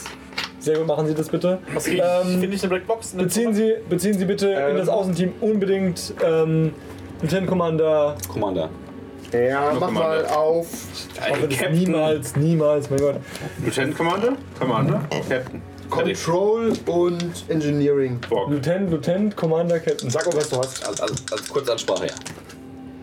sehr 0.60 0.76
gut, 0.78 0.86
machen 0.86 1.06
Sie 1.06 1.14
das 1.14 1.28
bitte. 1.28 1.58
was 1.72 1.84
krieg 1.84 1.94
ich? 1.94 2.02
Ähm, 2.02 2.40
Finde 2.40 2.56
ich 2.56 2.62
eine 2.62 2.70
Blackbox? 2.70 3.14
Eine 3.14 3.24
Beziehen 3.24 3.54
Sie, 3.54 3.74
beziehen 3.88 4.18
Sie 4.18 4.24
bitte 4.24 4.50
in 4.50 4.76
das 4.76 4.88
Außenteam 4.88 5.32
unbedingt 5.40 6.14
ähm, 6.24 6.74
Lieutenant 7.22 7.46
Commander. 7.46 8.16
Commander. 8.28 8.68
Ja, 9.32 9.72
mach 9.78 9.90
mal 9.90 10.22
Commander. 10.24 10.38
auf. 10.38 10.66
Ich 11.14 11.30
hoffe, 11.30 11.48
das 11.48 11.70
niemals, 11.70 12.36
niemals, 12.36 12.90
mein 12.90 13.00
Gott. 13.00 13.16
Lieutenant 13.64 13.96
Commander? 13.96 14.32
Commander? 14.58 15.00
Captain. 15.28 15.62
Control 15.90 16.72
und 16.86 17.44
Engineering. 17.48 18.18
Borg. 18.28 18.50
Lieutenant, 18.50 18.90
Lieutenant, 18.90 19.36
Commander, 19.36 19.80
Captain. 19.80 20.10
Sag 20.10 20.26
auch, 20.26 20.34
was 20.34 20.50
du 20.50 20.58
hast. 20.58 20.86
Als, 20.86 21.00
als, 21.00 21.24
als 21.30 21.48
Kurzansprache, 21.48 22.06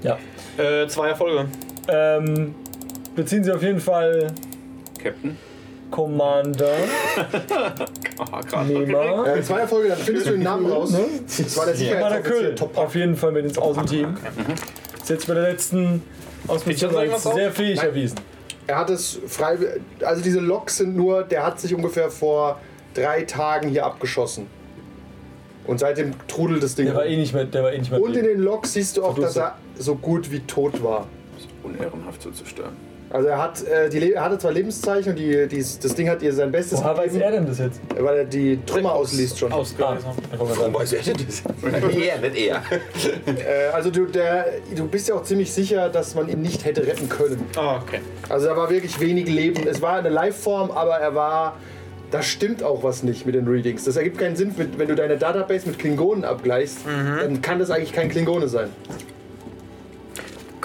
ja. 0.04 0.18
Ja. 0.58 0.64
Äh, 0.64 0.88
zwei 0.88 1.10
Erfolge. 1.10 1.48
Ähm, 1.88 2.54
beziehen 3.16 3.44
Sie 3.44 3.52
auf 3.52 3.64
jeden 3.64 3.80
Fall 3.80 4.28
Captain. 5.06 5.38
Commander. 5.92 6.74
Gerade. 7.48 8.66
Nehmer. 8.66 9.28
Äh, 9.28 9.42
zwei 9.44 9.60
Erfolge, 9.60 9.90
dann 9.90 10.00
findest 10.00 10.28
du 10.28 10.32
den 10.32 10.44
Namen 10.44 10.66
raus. 10.66 10.94
Das 11.28 11.58
war 11.58 11.68
der 11.68 11.76
Commander. 11.76 12.22
Köhl. 12.22 12.56
Top 12.56 12.76
Auf 12.76 12.96
jeden 12.96 13.16
Fall 13.16 13.32
mit 13.32 13.46
ins 13.46 13.58
Außenteam. 13.58 14.18
Ist 15.00 15.10
jetzt 15.10 15.28
bei 15.28 15.36
der 15.36 15.44
letzten 15.44 16.02
Ist 16.44 16.82
das 16.82 16.84
als 16.84 16.94
irgendwas 16.94 17.24
sehr 17.24 17.52
fähig 17.52 17.78
Nein. 17.78 17.86
erwiesen. 17.86 18.20
Er 18.66 18.78
hat 18.80 18.90
es 18.90 19.20
frei. 19.28 19.58
Also 20.04 20.24
diese 20.24 20.40
Loks 20.40 20.78
sind 20.78 20.96
nur, 20.96 21.22
der 21.24 21.46
hat 21.46 21.60
sich 21.60 21.76
ungefähr 21.76 22.10
vor 22.10 22.60
drei 22.96 23.22
Tagen 23.22 23.70
hier 23.70 23.86
abgeschossen. 23.86 24.48
Und 25.68 25.80
seitdem 25.80 26.14
trudelt 26.28 26.64
das 26.64 26.74
Ding. 26.74 26.88
Der 26.88 26.96
war 26.96 27.06
eh 27.06 27.16
nicht 27.16 27.34
mehr, 27.34 27.46
der 27.46 27.64
war 27.64 27.72
eh 27.72 27.78
nicht 27.78 27.92
mehr. 27.92 28.02
Und 28.02 28.18
in 28.18 28.26
den 28.26 28.40
Loks 28.40 28.74
siehst 28.74 28.98
du 28.98 29.04
auch, 29.04 29.18
dass 29.18 29.36
er 29.38 29.56
so 29.78 29.96
gut 29.96 30.32
wie 30.32 30.40
tot 30.40 30.84
war. 30.84 31.08
Unehrenhaft 31.64 32.24
so 32.24 32.32
zu 32.32 32.46
stören. 32.46 32.76
Also 33.16 33.30
er 33.30 33.42
hat 33.42 33.66
äh, 33.66 33.88
die 33.88 34.12
er 34.12 34.26
hatte 34.26 34.38
zwar 34.38 34.52
Lebenszeichen 34.52 35.12
und 35.12 35.16
die, 35.18 35.48
die, 35.48 35.60
das 35.60 35.96
Ding 35.96 36.10
hat 36.10 36.22
ihr 36.22 36.34
sein 36.34 36.52
Bestes 36.52 36.80
Woher 36.80 36.98
weiß 36.98 37.16
er 37.16 37.32
denn 37.32 37.48
das 37.48 37.60
jetzt? 37.60 37.80
weil 37.98 38.18
er 38.18 38.26
die 38.26 38.60
Trümmer 38.66 38.92
ausliest 38.92 39.40
schon. 39.40 39.54
Ah, 39.54 39.64
da 39.78 39.86
kommen 40.38 40.50
wir 40.50 40.58
Warum 40.58 40.74
weiß 40.74 40.92
er 40.92 41.02
denn 41.02 41.16
das? 41.26 41.42
er, 41.74 42.20
nicht 42.20 42.48
er. 42.48 42.62
Äh, 43.26 43.72
also 43.74 43.90
du, 43.90 44.06
der, 44.06 44.48
du 44.76 44.88
bist 44.88 45.08
ja 45.08 45.16
auch 45.16 45.24
ziemlich 45.24 45.52
sicher, 45.54 45.90
dass 45.90 46.16
man 46.16 46.28
ihn 46.28 46.42
nicht 46.42 46.66
hätte 46.66 46.86
retten 46.86 47.08
können. 47.08 47.42
Ah, 47.56 47.78
okay. 47.78 48.00
Also 48.28 48.48
da 48.48 48.58
war 48.58 48.70
wirklich 48.70 49.00
wenig 49.00 49.28
Leben. 49.28 49.66
Es 49.66 49.82
war 49.82 49.98
eine 49.98 50.10
Liveform, 50.10 50.72
aber 50.72 50.98
er 50.98 51.16
war. 51.16 51.58
Da 52.12 52.22
stimmt 52.22 52.64
auch 52.64 52.84
was 52.84 53.04
nicht 53.04 53.26
mit 53.26 53.36
den 53.36 53.48
Readings. 53.48 53.86
Das 53.86 53.96
ergibt 53.96 54.18
keinen 54.18 54.36
Sinn, 54.36 54.54
wenn 54.58 54.78
wenn 54.78 54.88
du 54.88 54.96
deine 54.96 55.18
Database 55.18 55.68
mit 55.68 55.80
Klingonen 55.80 56.24
abgleichst, 56.26 56.80
dann 56.86 57.42
kann 57.42 57.60
das 57.60 57.72
eigentlich 57.72 57.94
kein 57.94 58.10
Klingone 58.10 58.48
sein. 58.48 58.70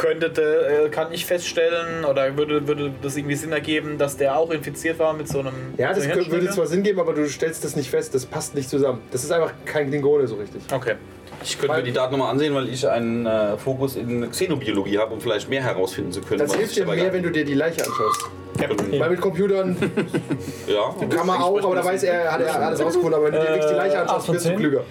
Könnte, 0.01 0.87
äh, 0.87 0.89
kann 0.89 1.13
ich 1.13 1.27
feststellen, 1.27 2.07
oder 2.07 2.35
würde, 2.39 2.67
würde 2.67 2.91
das 3.03 3.17
irgendwie 3.19 3.35
Sinn 3.37 3.53
ergeben, 3.53 3.99
dass 3.99 4.17
der 4.17 4.35
auch 4.39 4.51
infiziert 4.51 4.99
war 4.99 5.13
mit 5.13 5.29
so 5.29 5.41
einem. 5.41 5.53
Ja, 5.77 5.91
das 5.93 6.05
so 6.05 6.11
einem 6.11 6.21
kö- 6.23 6.31
würde 6.31 6.49
zwar 6.49 6.67
Sinn 6.67 6.83
geben, 6.83 7.01
aber 7.01 7.13
du 7.13 7.29
stellst 7.29 7.63
das 7.65 7.77
nicht 7.77 7.91
fest. 7.91 8.15
Das 8.15 8.25
passt 8.25 8.55
nicht 8.55 8.71
zusammen. 8.71 9.03
Das 9.13 9.25
ist 9.25 9.31
einfach 9.31 9.53
kein 9.67 9.89
Klingone 9.91 10.27
so 10.27 10.37
richtig. 10.37 10.63
Okay. 10.73 10.95
Ich 11.43 11.59
könnte 11.59 11.77
mir 11.77 11.83
die 11.83 11.93
Daten 11.93 12.13
nochmal 12.13 12.31
ansehen, 12.33 12.55
weil 12.55 12.69
ich 12.69 12.87
einen 12.89 13.27
äh, 13.27 13.57
Fokus 13.59 13.97
in 13.97 14.31
Xenobiologie 14.31 14.99
habe, 14.99 15.13
um 15.13 15.21
vielleicht 15.21 15.49
mehr 15.51 15.63
herausfinden 15.63 16.13
zu 16.13 16.21
können. 16.23 16.39
Das 16.41 16.55
hilft 16.55 16.77
dir 16.77 16.87
mehr, 16.87 17.13
wenn 17.13 17.23
du 17.23 17.31
dir 17.31 17.45
die 17.45 17.55
Leiche 17.55 17.83
anschaust. 17.85 18.29
Ja. 18.61 19.01
Weil 19.01 19.11
mit 19.11 19.21
Computern 19.23 19.75
Ja, 20.67 20.95
kann 21.15 21.27
man 21.27 21.41
auch, 21.41 21.63
aber 21.63 21.77
da 21.77 21.85
weiß 21.85 22.03
er, 22.03 22.33
hat 22.33 22.41
er 22.43 22.61
alles 22.63 22.81
rausgefunden. 22.83 23.15
Aber 23.15 23.25
wenn 23.27 23.33
du 23.33 23.39
dir 23.41 23.49
wirklich 23.49 23.67
die 23.71 23.75
Leiche 23.77 23.97
Äh, 23.97 24.01
anschaust, 24.01 24.33
wirst 24.33 24.47
du 24.49 24.57
klüger. 24.57 24.83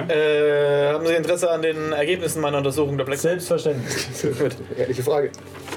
Okay. 0.00 0.12
Äh, 0.12 0.92
haben 0.92 1.06
Sie 1.06 1.14
Interesse 1.14 1.50
an 1.50 1.62
den 1.62 1.92
Ergebnissen 1.92 2.40
meiner 2.40 2.58
Untersuchung 2.58 2.96
der 2.96 3.04
Blackbox? 3.04 3.22
Selbstverständlich. 3.22 4.06
Ehrliche 4.78 5.02
Frage. 5.02 5.30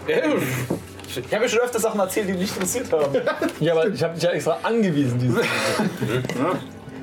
Ich 0.08 1.34
habe 1.34 1.44
ja 1.44 1.50
schon 1.50 1.60
öfter 1.60 1.80
Sachen 1.80 2.00
erzählt, 2.00 2.30
die 2.30 2.34
mich 2.34 2.52
interessiert 2.54 2.92
haben. 2.92 3.16
Ja, 3.60 3.74
aber 3.74 3.88
ich 3.88 4.04
habe 4.04 4.14
dich 4.16 4.24
ja 4.24 4.32
extra 4.32 4.58
angewiesen, 4.64 5.20
diese. 5.20 5.42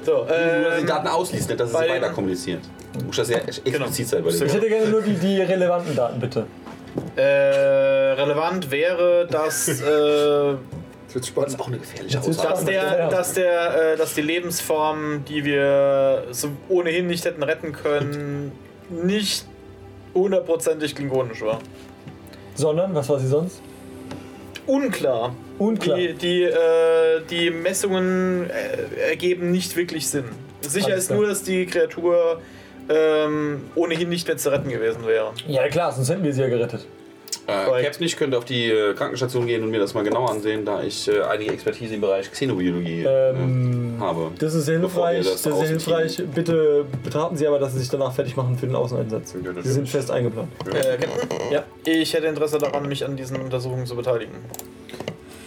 So, 0.05 0.13
Nur, 0.17 0.27
dass 0.27 0.79
äh, 0.79 0.81
die 0.81 0.87
Daten 0.87 1.07
ausliest, 1.07 1.49
nicht, 1.49 1.61
dass 1.61 1.69
es 1.69 1.73
bei 1.73 1.89
weiter 1.89 2.09
den- 2.09 2.13
kommuniziert. 2.13 2.59
Du 2.99 3.05
musst 3.05 3.21
das 3.21 3.29
sehr 3.29 3.47
explizit 3.47 4.09
sein 4.09 4.25
bei 4.25 4.31
Ich 4.31 4.41
hätte 4.41 4.69
gerne 4.69 4.89
nur 4.89 5.01
die, 5.01 5.15
die 5.15 5.41
relevanten 5.41 5.95
Daten, 5.95 6.19
bitte. 6.19 6.45
Äh, 7.15 7.23
relevant 7.23 8.69
wäre, 8.71 9.29
dass, 9.31 9.69
äh, 9.69 10.55
wird 11.15 11.27
spannend. 11.27 11.61
auch 11.61 11.69
eine 11.69 11.79
gefährliche 11.79 12.19
ist 12.19 12.29
Aussage. 12.29 12.49
dass, 12.49 12.65
der, 12.65 13.09
dass, 13.09 13.35
der, 13.35 13.93
äh, 13.93 13.97
dass 13.97 14.15
die 14.15 14.23
Lebensform, 14.23 15.25
die 15.29 15.45
wir 15.45 16.25
so 16.31 16.49
ohnehin 16.69 17.07
nicht 17.07 17.25
hätten 17.25 17.43
retten 17.43 17.73
können, 17.73 18.53
nicht 18.91 19.47
hundertprozentig 20.15 20.95
klingonisch 20.95 21.43
war. 21.43 21.61
Sondern, 22.55 22.95
was 22.95 23.09
war 23.09 23.19
sie 23.19 23.29
sonst? 23.29 23.63
Unklar. 24.67 25.35
Unklar. 25.59 25.97
Die, 25.97 26.15
die, 26.15 26.43
äh, 26.45 27.21
die 27.29 27.51
Messungen 27.51 28.51
äh, 28.51 29.11
ergeben 29.11 29.51
nicht 29.51 29.77
wirklich 29.77 30.09
Sinn. 30.09 30.25
Sicher 30.61 30.95
ist 30.95 31.11
nur, 31.11 31.27
dass 31.27 31.43
die 31.43 31.67
Kreatur 31.67 32.41
ähm, 32.89 33.63
ohnehin 33.75 34.09
nicht 34.09 34.27
mehr 34.27 34.37
zu 34.37 34.51
retten 34.51 34.69
gewesen 34.69 35.07
wäre. 35.07 35.33
Ja, 35.47 35.69
klar, 35.69 35.93
sonst 35.93 36.11
hätten 36.11 36.23
wir 36.23 36.33
sie 36.33 36.43
ja 36.43 36.49
gerettet. 36.49 36.87
Äh, 37.53 38.05
ich 38.05 38.17
könnte 38.17 38.39
auf 38.39 38.45
die 38.45 38.71
äh, 38.71 38.95
Krankenstation 38.95 39.47
gehen 39.47 39.63
und 39.63 39.71
mir 39.71 39.79
das 39.81 39.95
mal 39.95 40.05
genauer 40.05 40.31
ansehen, 40.31 40.65
da 40.65 40.83
ich 40.83 41.09
äh, 41.09 41.23
einige 41.23 41.53
Expertise 41.53 41.95
im 41.95 42.01
Bereich 42.01 42.31
Xenobiologie 42.31 43.05
Ähm, 43.07 43.95
äh, 43.99 44.01
habe. 44.01 44.31
Das 44.39 44.55
ist 44.55 44.69
hilfreich. 44.69 45.25
das 45.25 45.43
Das, 45.43 45.61
ist 45.61 45.69
hilfreich. 45.69 46.23
Bitte 46.35 46.85
betrachten 47.03 47.37
Sie 47.37 47.47
aber, 47.47 47.59
dass 47.59 47.73
Sie 47.73 47.79
sich 47.81 47.89
danach 47.89 48.13
fertig 48.13 48.37
machen 48.37 48.57
für 48.57 48.67
den 48.67 48.77
Außeneinsatz. 48.77 49.35
Ja. 49.43 49.63
Sie 49.63 49.73
sind 49.73 49.89
fest 49.89 50.11
eingeplant. 50.11 50.49
Äh, 50.67 50.97
Captain? 50.99 51.29
Ja. 51.51 51.65
Ich 51.85 52.13
hätte 52.15 52.27
Interesse 52.27 52.59
daran, 52.59 52.89
mich 52.89 53.05
an 53.05 53.17
diesen 53.17 53.37
Untersuchungen 53.41 53.87
zu 53.87 53.97
beteiligen. 53.97 54.35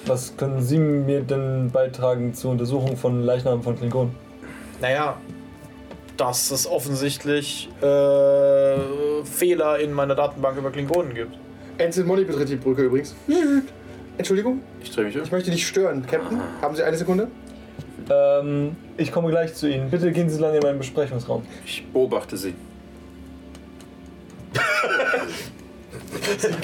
Was 0.06 0.38
können 0.38 0.62
Sie 0.62 0.78
mir 0.78 1.22
denn 1.22 1.72
beitragen 1.72 2.34
zur 2.34 2.52
Untersuchung 2.52 2.96
von 2.96 3.24
Leichnamen 3.24 3.64
von 3.64 3.76
Klingonen? 3.78 4.16
Naja, 4.80 5.18
dass 6.18 6.52
es 6.52 6.68
offensichtlich 6.68 7.70
äh, 7.82 8.76
Fehler 9.24 9.80
in 9.80 9.94
meiner 9.94 10.16
Datenbank 10.16 10.58
über 10.58 10.72
Klingonen 10.72 11.14
gibt. 11.14 11.36
Ensign 11.78 12.06
Money 12.06 12.24
betritt 12.24 12.50
die 12.50 12.56
Brücke 12.56 12.84
übrigens. 12.84 13.16
Entschuldigung, 14.18 14.62
Ich 14.82 14.92
drehe 14.92 15.06
mich 15.06 15.18
um. 15.18 15.24
ich 15.24 15.32
möchte 15.32 15.50
nicht 15.52 15.68
stören. 15.68 16.06
Captain, 16.08 16.40
haben 16.62 16.76
Sie 16.76 16.84
eine 16.84 16.96
Sekunde? 16.98 17.28
Ähm, 18.10 18.76
ich 18.98 19.12
komme 19.12 19.30
gleich 19.30 19.54
zu 19.56 19.68
Ihnen. 19.70 19.90
Bitte 19.90 20.12
gehen 20.12 20.30
Sie 20.30 20.40
lange 20.40 20.58
in 20.58 20.64
meinen 20.64 20.78
Besprechungsraum. 20.78 21.44
Ich 21.66 21.86
beobachte 21.92 22.38
sie. 22.38 22.54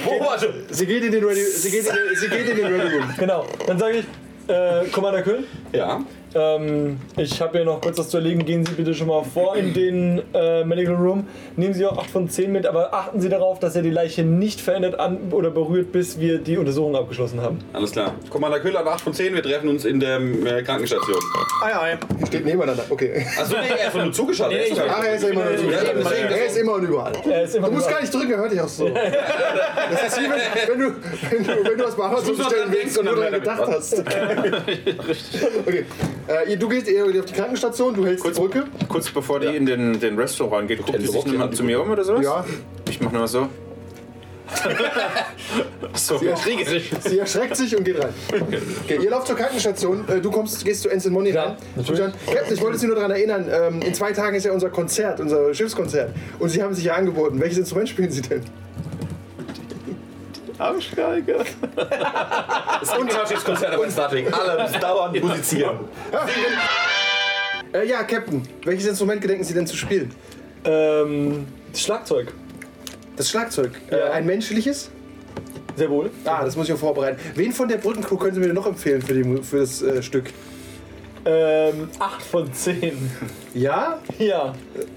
Beobachte! 0.04 0.52
Sie 0.70 0.86
geht 0.86 1.04
in 1.04 1.12
den 1.12 1.24
Ready, 1.24 1.42
sie 1.44 1.70
geht 1.70 1.86
in 1.86 1.94
den, 1.94 2.16
sie 2.16 2.28
geht 2.28 2.48
in 2.48 2.56
den 2.56 2.66
Ready 2.66 2.96
Room. 2.96 3.04
Genau, 3.18 3.46
dann 3.66 3.78
sage 3.78 3.98
ich, 3.98 4.04
äh, 4.48 4.86
Commander 4.90 5.22
Kühl, 5.22 5.44
Ja. 5.72 6.02
Ähm, 6.34 6.98
ich 7.16 7.40
habe 7.40 7.58
hier 7.58 7.64
noch 7.64 7.80
kurz 7.80 7.98
was 7.98 8.08
zu 8.08 8.16
erledigen. 8.18 8.44
Gehen 8.44 8.64
Sie 8.66 8.72
bitte 8.72 8.94
schon 8.94 9.08
mal 9.08 9.22
vor 9.24 9.56
in 9.56 9.72
den 9.74 10.22
äh, 10.34 10.64
Medical 10.64 10.94
Room. 10.94 11.26
Nehmen 11.56 11.74
Sie 11.74 11.84
auch 11.86 11.98
8 11.98 12.10
von 12.10 12.28
10 12.28 12.50
mit, 12.52 12.66
aber 12.66 12.92
achten 12.94 13.20
Sie 13.20 13.28
darauf, 13.28 13.58
dass 13.58 13.76
er 13.76 13.82
die 13.82 13.90
Leiche 13.90 14.22
nicht 14.22 14.60
verändert 14.60 14.98
an 14.98 15.18
oder 15.32 15.50
berührt, 15.50 15.92
bis 15.92 16.18
wir 16.20 16.38
die 16.38 16.56
Untersuchung 16.58 16.96
abgeschlossen 16.96 17.40
haben. 17.40 17.58
Alles 17.72 17.92
klar. 17.92 18.14
Commander 18.30 18.60
Köhler 18.60 18.80
hat 18.80 18.86
8 18.88 19.00
von 19.02 19.14
10, 19.14 19.34
wir 19.34 19.42
treffen 19.42 19.68
uns 19.68 19.84
in 19.84 20.00
der 20.00 20.16
äh, 20.18 20.62
Krankenstation. 20.62 21.16
Ei, 21.62 21.74
ei. 21.74 21.98
Steht 22.26 22.44
nebeneinander. 22.44 22.84
Okay. 22.90 23.24
Achso, 23.40 23.56
nee, 23.60 23.82
einfach 23.84 24.02
nur 24.04 24.12
zugeschaltet. 24.12 24.58
Nee, 24.58 24.64
ich- 24.66 24.72
Ist 24.72 24.82
Ach, 24.88 25.04
er 25.04 25.14
ist 25.14 25.22
ja 25.22 25.28
immer, 25.30 25.40
und 25.42 25.50
Ja, 25.50 25.56
überall. 25.56 25.94
deswegen, 25.96 26.28
er 26.28 26.46
ist 26.46 26.56
immer 26.58 26.72
und 26.74 26.82
überall. 26.84 27.12
Er 27.30 27.42
ist 27.42 27.54
immer 27.56 27.68
Du 27.68 27.74
musst 27.74 27.86
nur- 27.86 27.94
gar 27.94 28.00
nicht 28.00 28.14
drücken, 28.14 28.30
er 28.32 28.38
hört 28.38 28.52
dich 28.52 28.60
auch 28.60 28.68
so. 28.68 28.88
Das 29.92 30.04
ist 30.08 30.18
wie 30.20 30.24
wenn, 30.24 30.68
wenn, 30.68 30.78
du, 30.78 30.94
wenn, 31.30 31.44
du, 31.44 31.70
wenn 31.70 31.78
du 31.78 31.84
was 31.84 31.96
bei 31.96 32.04
Amazon 32.04 32.28
muss 32.28 32.38
man 32.38 32.46
bestellen 32.48 32.70
dran 32.70 32.76
willst 32.82 32.98
und 32.98 33.04
nur 33.04 33.16
damit 33.16 33.32
gedacht 33.42 33.62
hast. 33.66 33.98
Okay. 35.66 35.84
Äh, 36.26 36.56
du 36.56 36.68
gehst 36.68 36.88
eher 36.88 37.04
auf 37.04 37.24
die 37.24 37.32
Krankenstation, 37.32 37.94
du 37.94 38.06
hältst 38.06 38.26
die 38.26 38.30
Brücke. 38.30 38.64
Kurz 38.88 39.10
bevor 39.10 39.40
die 39.40 39.56
in 39.56 39.66
den, 39.66 39.98
den 39.98 40.18
Restaurant 40.18 40.68
geht, 40.68 40.84
guckt 40.84 41.00
die 41.00 41.06
sich 41.06 41.24
nochmal 41.26 41.50
zu 41.50 41.64
mir 41.64 41.80
um 41.80 41.90
oder 41.90 42.04
sowas? 42.04 42.24
Ja, 42.24 42.44
Ich 42.88 43.00
mach 43.00 43.12
nur 43.12 43.26
so. 43.26 43.48
so, 45.94 46.18
kriegerisch. 46.18 46.90
sie 47.00 47.18
erschreckt 47.18 47.56
sich 47.56 47.76
und 47.76 47.84
geht 47.84 47.98
rein. 48.02 48.12
Okay, 48.84 48.98
ihr 49.02 49.10
lauft 49.10 49.26
zur 49.26 49.36
Krankenstation, 49.36 50.06
äh, 50.08 50.20
du 50.20 50.30
kommst, 50.30 50.64
gehst 50.64 50.82
zu 50.82 50.90
Ensign 50.90 51.12
Money 51.12 51.30
Ja, 51.30 51.44
rein. 51.44 51.56
dann, 51.76 52.12
Captain, 52.26 52.54
ich 52.54 52.60
wollte 52.60 52.78
Sie 52.78 52.86
nur 52.86 52.96
daran 52.96 53.12
erinnern, 53.12 53.46
ähm, 53.50 53.80
in 53.82 53.94
zwei 53.94 54.12
Tagen 54.12 54.36
ist 54.36 54.44
ja 54.44 54.52
unser 54.52 54.70
Konzert, 54.70 55.20
unser 55.20 55.54
Schiffskonzert. 55.54 56.10
Und 56.38 56.50
Sie 56.50 56.62
haben 56.62 56.74
sich 56.74 56.84
ja 56.84 56.94
angeboten. 56.94 57.40
Welches 57.40 57.58
Instrument 57.58 57.88
spielen 57.88 58.10
Sie 58.10 58.22
denn? 58.22 58.42
Arschgeige. 60.62 61.38
Gibt 61.44 62.98
Unterschiedskonzerte 62.98 63.76
bei 63.78 63.90
Star 63.90 64.08
Trek. 64.08 64.32
Alle 64.32 64.62
müssen 64.62 64.80
dauernd 64.80 65.22
musizieren. 65.22 65.78
Äh, 67.72 67.86
ja, 67.88 68.02
Captain, 68.04 68.42
welches 68.64 68.86
Instrument 68.88 69.20
gedenken 69.20 69.44
Sie 69.44 69.54
denn 69.54 69.66
zu 69.66 69.76
spielen? 69.76 70.14
Ähm, 70.64 71.46
Schlagzeug. 71.74 72.32
Das 73.16 73.28
Schlagzeug. 73.30 73.72
Ja. 73.90 73.96
Äh, 73.96 74.10
ein 74.10 74.26
menschliches? 74.26 74.90
Sehr 75.76 75.88
wohl. 75.90 76.10
Ah, 76.24 76.44
das 76.44 76.54
muss 76.54 76.68
ich 76.68 76.74
auch 76.74 76.78
vorbereiten. 76.78 77.18
Wen 77.34 77.52
von 77.52 77.66
der 77.68 77.78
Brückencrew 77.78 78.16
können 78.16 78.34
Sie 78.34 78.40
mir 78.40 78.46
denn 78.46 78.54
noch 78.54 78.66
empfehlen 78.66 79.00
für, 79.00 79.14
die, 79.14 79.42
für 79.42 79.60
das 79.60 79.80
äh, 79.82 80.02
Stück? 80.02 80.26
Ähm, 81.24 81.88
8 81.98 82.22
von 82.22 82.52
10. 82.52 83.10
Ja? 83.54 83.98
Ja. 84.18 84.54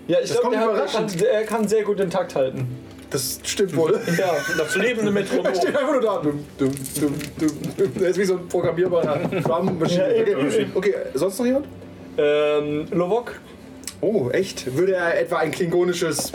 Ja, 0.08 0.20
ich 0.22 0.30
Das 0.30 0.42
glaube, 0.42 0.42
kommt 0.42 0.56
er, 0.56 0.62
er, 0.62 0.66
kann, 0.68 0.76
überraschend. 0.76 1.22
er 1.24 1.44
kann 1.44 1.68
sehr 1.68 1.84
gut 1.84 2.00
den 2.00 2.10
Takt 2.10 2.36
halten. 2.36 2.68
Das 3.16 3.40
stimmt 3.44 3.76
wohl. 3.78 3.98
Ja. 4.18 4.36
Das 4.58 4.76
lebende 4.76 5.08
Er 5.08 5.12
Metronom. 5.12 5.56
steht 5.56 5.76
einfach 5.76 5.92
nur 5.94 6.02
da. 6.02 6.18
Dum, 6.22 6.44
dum, 6.58 6.72
dum, 7.00 7.14
dum. 7.40 7.94
Der 8.00 8.10
ist 8.10 8.20
wie 8.20 8.26
so 8.26 8.34
ein 8.38 8.48
programmierbarer 8.50 9.20
Drum 9.42 9.80
Machine. 9.80 10.16
Ja, 10.18 10.26
eben, 10.26 10.48
Okay. 10.48 10.68
okay, 10.76 10.94
sonst 11.14 11.40
noch 11.40 11.46
jemand? 11.46 11.66
Ähm, 12.18 12.88
Lovok. 12.92 13.40
Oh, 14.02 14.30
echt? 14.32 14.76
Würde 14.76 14.96
er 14.96 15.20
etwa 15.22 15.38
ein 15.38 15.52
klingonisches. 15.52 16.32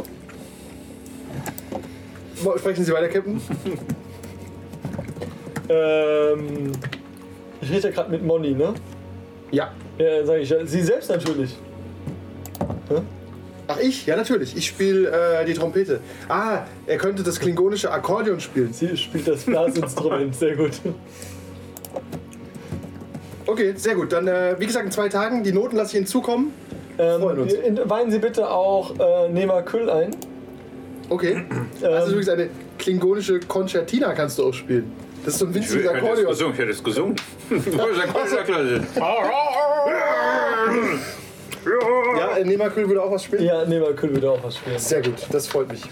Sprechen 2.56 2.84
Sie 2.84 2.92
weiter, 2.92 3.08
Captain? 3.08 3.40
Ähm, 5.72 6.72
ich 7.60 7.70
rede 7.70 7.88
ja 7.88 7.94
gerade 7.94 8.10
mit 8.10 8.24
Moni, 8.24 8.54
ne? 8.54 8.74
Ja. 9.52 9.70
Ja, 9.98 10.26
sag 10.26 10.38
ich 10.40 10.48
ja. 10.50 10.66
Sie 10.66 10.82
selbst 10.82 11.08
natürlich. 11.10 11.56
Ach, 13.72 13.78
ich? 13.80 14.06
Ja, 14.06 14.16
natürlich. 14.16 14.56
Ich 14.56 14.66
spiele 14.66 15.10
äh, 15.40 15.44
die 15.44 15.54
Trompete. 15.54 16.00
Ah, 16.28 16.60
er 16.86 16.96
könnte 16.98 17.22
das 17.22 17.38
klingonische 17.40 17.90
Akkordeon 17.90 18.40
spielen. 18.40 18.72
Sie 18.72 18.96
spielt 18.96 19.26
das 19.28 19.44
Blasinstrument 19.44 20.34
sehr 20.34 20.56
gut. 20.56 20.72
Okay, 23.46 23.72
sehr 23.76 23.94
gut. 23.94 24.12
Dann, 24.12 24.28
äh, 24.28 24.56
wie 24.58 24.66
gesagt, 24.66 24.84
in 24.86 24.92
zwei 24.92 25.08
Tagen. 25.08 25.42
Die 25.42 25.52
Noten 25.52 25.76
lasse 25.76 25.90
ich 25.92 25.96
Ihnen 25.98 26.06
zukommen. 26.06 26.52
Freuen 26.96 27.22
Ähm, 27.36 27.42
uns. 27.42 27.52
in- 27.54 27.80
weihen 27.90 28.10
Sie 28.10 28.18
bitte 28.18 28.50
auch 28.50 28.94
äh, 28.98 29.28
Nema 29.30 29.62
Küll 29.62 29.88
ein. 29.88 30.10
Okay. 31.08 31.44
Das 31.80 32.04
ist 32.04 32.10
übrigens 32.10 32.28
eine 32.28 32.48
klingonische 32.78 33.40
Concertina, 33.40 34.12
kannst 34.12 34.38
du 34.38 34.44
auch 34.46 34.54
spielen. 34.54 34.92
Das 35.24 35.34
ist 35.34 35.40
so 35.40 35.46
ein 35.46 35.50
Ich 35.50 35.56
winziges 35.56 35.84
hätte 35.84 35.88
es 35.96 36.02
Akkordeon. 36.02 36.28
gesungen. 36.28 36.52
Ich 36.54 36.58
hätte 36.60 36.70
es 36.70 36.84
gesungen. 36.84 37.16
Ja, 42.18 42.36
äh, 42.36 42.44
Nemakül 42.44 42.88
würde 42.88 43.02
auch 43.02 43.10
was 43.12 43.24
spielen? 43.24 43.44
Ja, 43.44 43.64
Nema 43.64 43.92
Küll 43.92 44.10
würde 44.14 44.30
auch 44.30 44.42
was 44.42 44.56
spielen. 44.56 44.78
Sehr 44.78 45.02
gut, 45.02 45.14
das 45.30 45.46
freut 45.46 45.70
mich. 45.70 45.82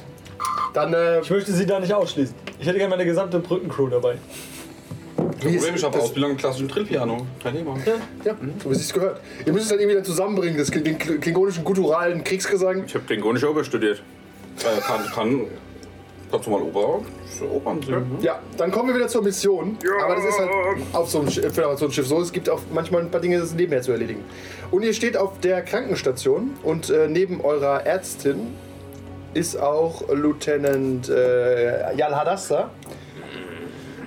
Dann, 0.72 0.92
äh, 0.94 1.20
Ich 1.20 1.30
möchte 1.30 1.52
Sie 1.52 1.66
da 1.66 1.78
nicht 1.80 1.92
ausschließen. 1.92 2.34
Ich 2.58 2.66
hätte 2.66 2.78
gerne 2.78 2.90
meine 2.90 3.04
gesamte 3.04 3.38
Brückencrew 3.38 3.88
dabei. 3.88 4.16
wie 5.40 5.48
ist 5.54 5.56
Problem, 5.56 5.74
ich 5.76 5.84
habe 5.84 5.98
Ausbildung 5.98 6.30
im 6.32 6.36
klassischen 6.36 6.68
Trillpiano. 6.68 7.26
Kein 7.42 7.54
Thema. 7.54 7.76
Ja, 8.24 8.34
so 8.62 8.70
wie 8.70 8.74
es 8.74 8.92
gehört. 8.92 9.20
Ihr 9.46 9.52
müsst 9.52 9.64
es 9.64 9.70
dann 9.70 9.78
irgendwie 9.78 9.96
dann 9.96 10.04
zusammenbringen, 10.04 10.56
das, 10.58 10.70
den 10.70 10.98
kl- 10.98 11.18
klingonischen 11.18 11.64
gutturalen 11.64 12.24
Kriegsgesang. 12.24 12.84
Ich 12.86 12.94
habe 12.94 13.04
Klingonisch 13.04 13.44
Ober 13.44 13.64
studiert. 13.64 14.02
Äh, 14.60 14.80
kann, 14.80 15.04
kann, 15.14 15.40
kannst 16.30 16.46
du 16.46 16.50
mal 16.50 16.62
Oper, 16.62 17.00
Opern 17.52 17.82
singen? 17.82 18.08
ne? 18.18 18.24
Ja, 18.24 18.38
dann 18.56 18.70
kommen 18.70 18.88
wir 18.88 18.96
wieder 18.96 19.08
zur 19.08 19.22
Mission. 19.22 19.76
Aber 20.04 20.14
das 20.16 20.24
ist 20.24 20.38
halt 20.38 20.50
auf 20.92 21.08
so 21.10 21.20
einem 21.20 21.28
Sch- 21.28 21.42
Föderationsschiff 21.50 22.06
so. 22.06 22.20
Es 22.20 22.32
gibt 22.32 22.48
auch 22.50 22.60
manchmal 22.72 23.02
ein 23.02 23.10
paar 23.10 23.20
Dinge, 23.20 23.38
das 23.38 23.52
nebenher 23.54 23.82
zu 23.82 23.92
erledigen. 23.92 24.24
Und 24.70 24.82
ihr 24.82 24.92
steht 24.92 25.16
auf 25.16 25.38
der 25.40 25.62
Krankenstation 25.62 26.52
und 26.62 26.90
äh, 26.90 27.08
neben 27.08 27.40
eurer 27.40 27.86
Ärztin 27.86 28.54
ist 29.34 29.56
auch 29.60 30.02
Lieutenant 30.12 31.08
äh, 31.08 31.94
Yal 31.96 32.14
Hadassah. 32.16 32.70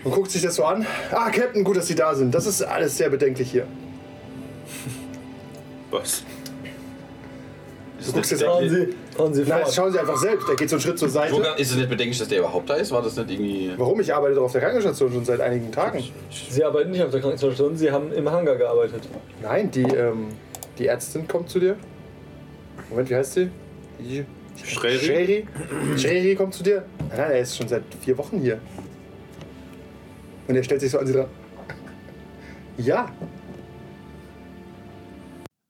Und 0.03 0.11
guckt 0.13 0.31
sich 0.31 0.41
das 0.41 0.55
so 0.55 0.65
an. 0.65 0.85
Ah, 1.11 1.29
Captain, 1.29 1.63
gut, 1.63 1.77
dass 1.77 1.85
Sie 1.87 1.93
da 1.95 2.15
sind. 2.15 2.33
Das 2.33 2.47
ist 2.47 2.63
alles 2.63 2.97
sehr 2.97 3.09
bedenklich 3.09 3.51
hier. 3.51 3.67
Was? 5.91 6.23
Du 8.05 8.11
guckst 8.13 8.31
jetzt 8.31 8.43
an. 8.43 8.67
Sie, 8.67 8.89
trauen 9.15 9.33
Sie 9.33 9.43
Nein, 9.43 9.63
schauen 9.71 9.91
Sie 9.91 9.99
einfach 9.99 10.17
selbst. 10.17 10.49
Er 10.49 10.55
geht 10.55 10.69
so 10.69 10.75
einen 10.75 10.81
Schritt 10.81 10.97
zur 10.97 11.09
Seite. 11.09 11.33
Sogar, 11.33 11.59
ist 11.59 11.71
es 11.71 11.77
nicht 11.77 11.89
bedenklich, 11.89 12.17
dass 12.17 12.27
der 12.27 12.39
überhaupt 12.39 12.69
da 12.69 12.75
ist? 12.75 12.91
War 12.91 13.01
das 13.01 13.15
nicht 13.15 13.29
irgendwie. 13.29 13.71
Warum? 13.77 13.99
Ich 13.99 14.13
arbeite 14.13 14.35
doch 14.35 14.43
auf 14.43 14.51
der 14.51 14.61
Krankenstation 14.61 15.11
schon 15.11 15.25
seit 15.25 15.39
einigen 15.41 15.71
Tagen. 15.71 16.03
Sie 16.49 16.63
arbeiten 16.63 16.91
nicht 16.91 17.03
auf 17.03 17.11
der 17.11 17.21
Krankenstation, 17.21 17.75
Sie 17.75 17.91
haben 17.91 18.11
im 18.11 18.29
Hangar 18.29 18.55
gearbeitet. 18.55 19.07
Nein, 19.41 19.69
die, 19.71 19.83
ähm, 19.83 20.29
die 20.79 20.87
Ärztin 20.87 21.27
kommt 21.27 21.49
zu 21.49 21.59
dir. 21.59 21.75
Moment, 22.89 23.09
wie 23.09 23.15
heißt 23.15 23.33
sie? 23.33 23.49
Die? 23.99 24.25
Sherry. 24.63 25.47
Sherry 25.97 26.35
kommt 26.35 26.53
zu 26.53 26.63
dir. 26.63 26.83
Nein, 26.99 27.17
nein, 27.17 27.31
er 27.31 27.39
ist 27.39 27.55
schon 27.55 27.67
seit 27.67 27.83
vier 28.01 28.17
Wochen 28.17 28.39
hier. 28.39 28.59
Und 30.47 30.55
er 30.55 30.63
stellt 30.63 30.81
sich 30.81 30.91
so 30.91 30.99
an 30.99 31.07
sie 31.07 31.13
dran. 31.13 31.27
Ja. 32.77 33.11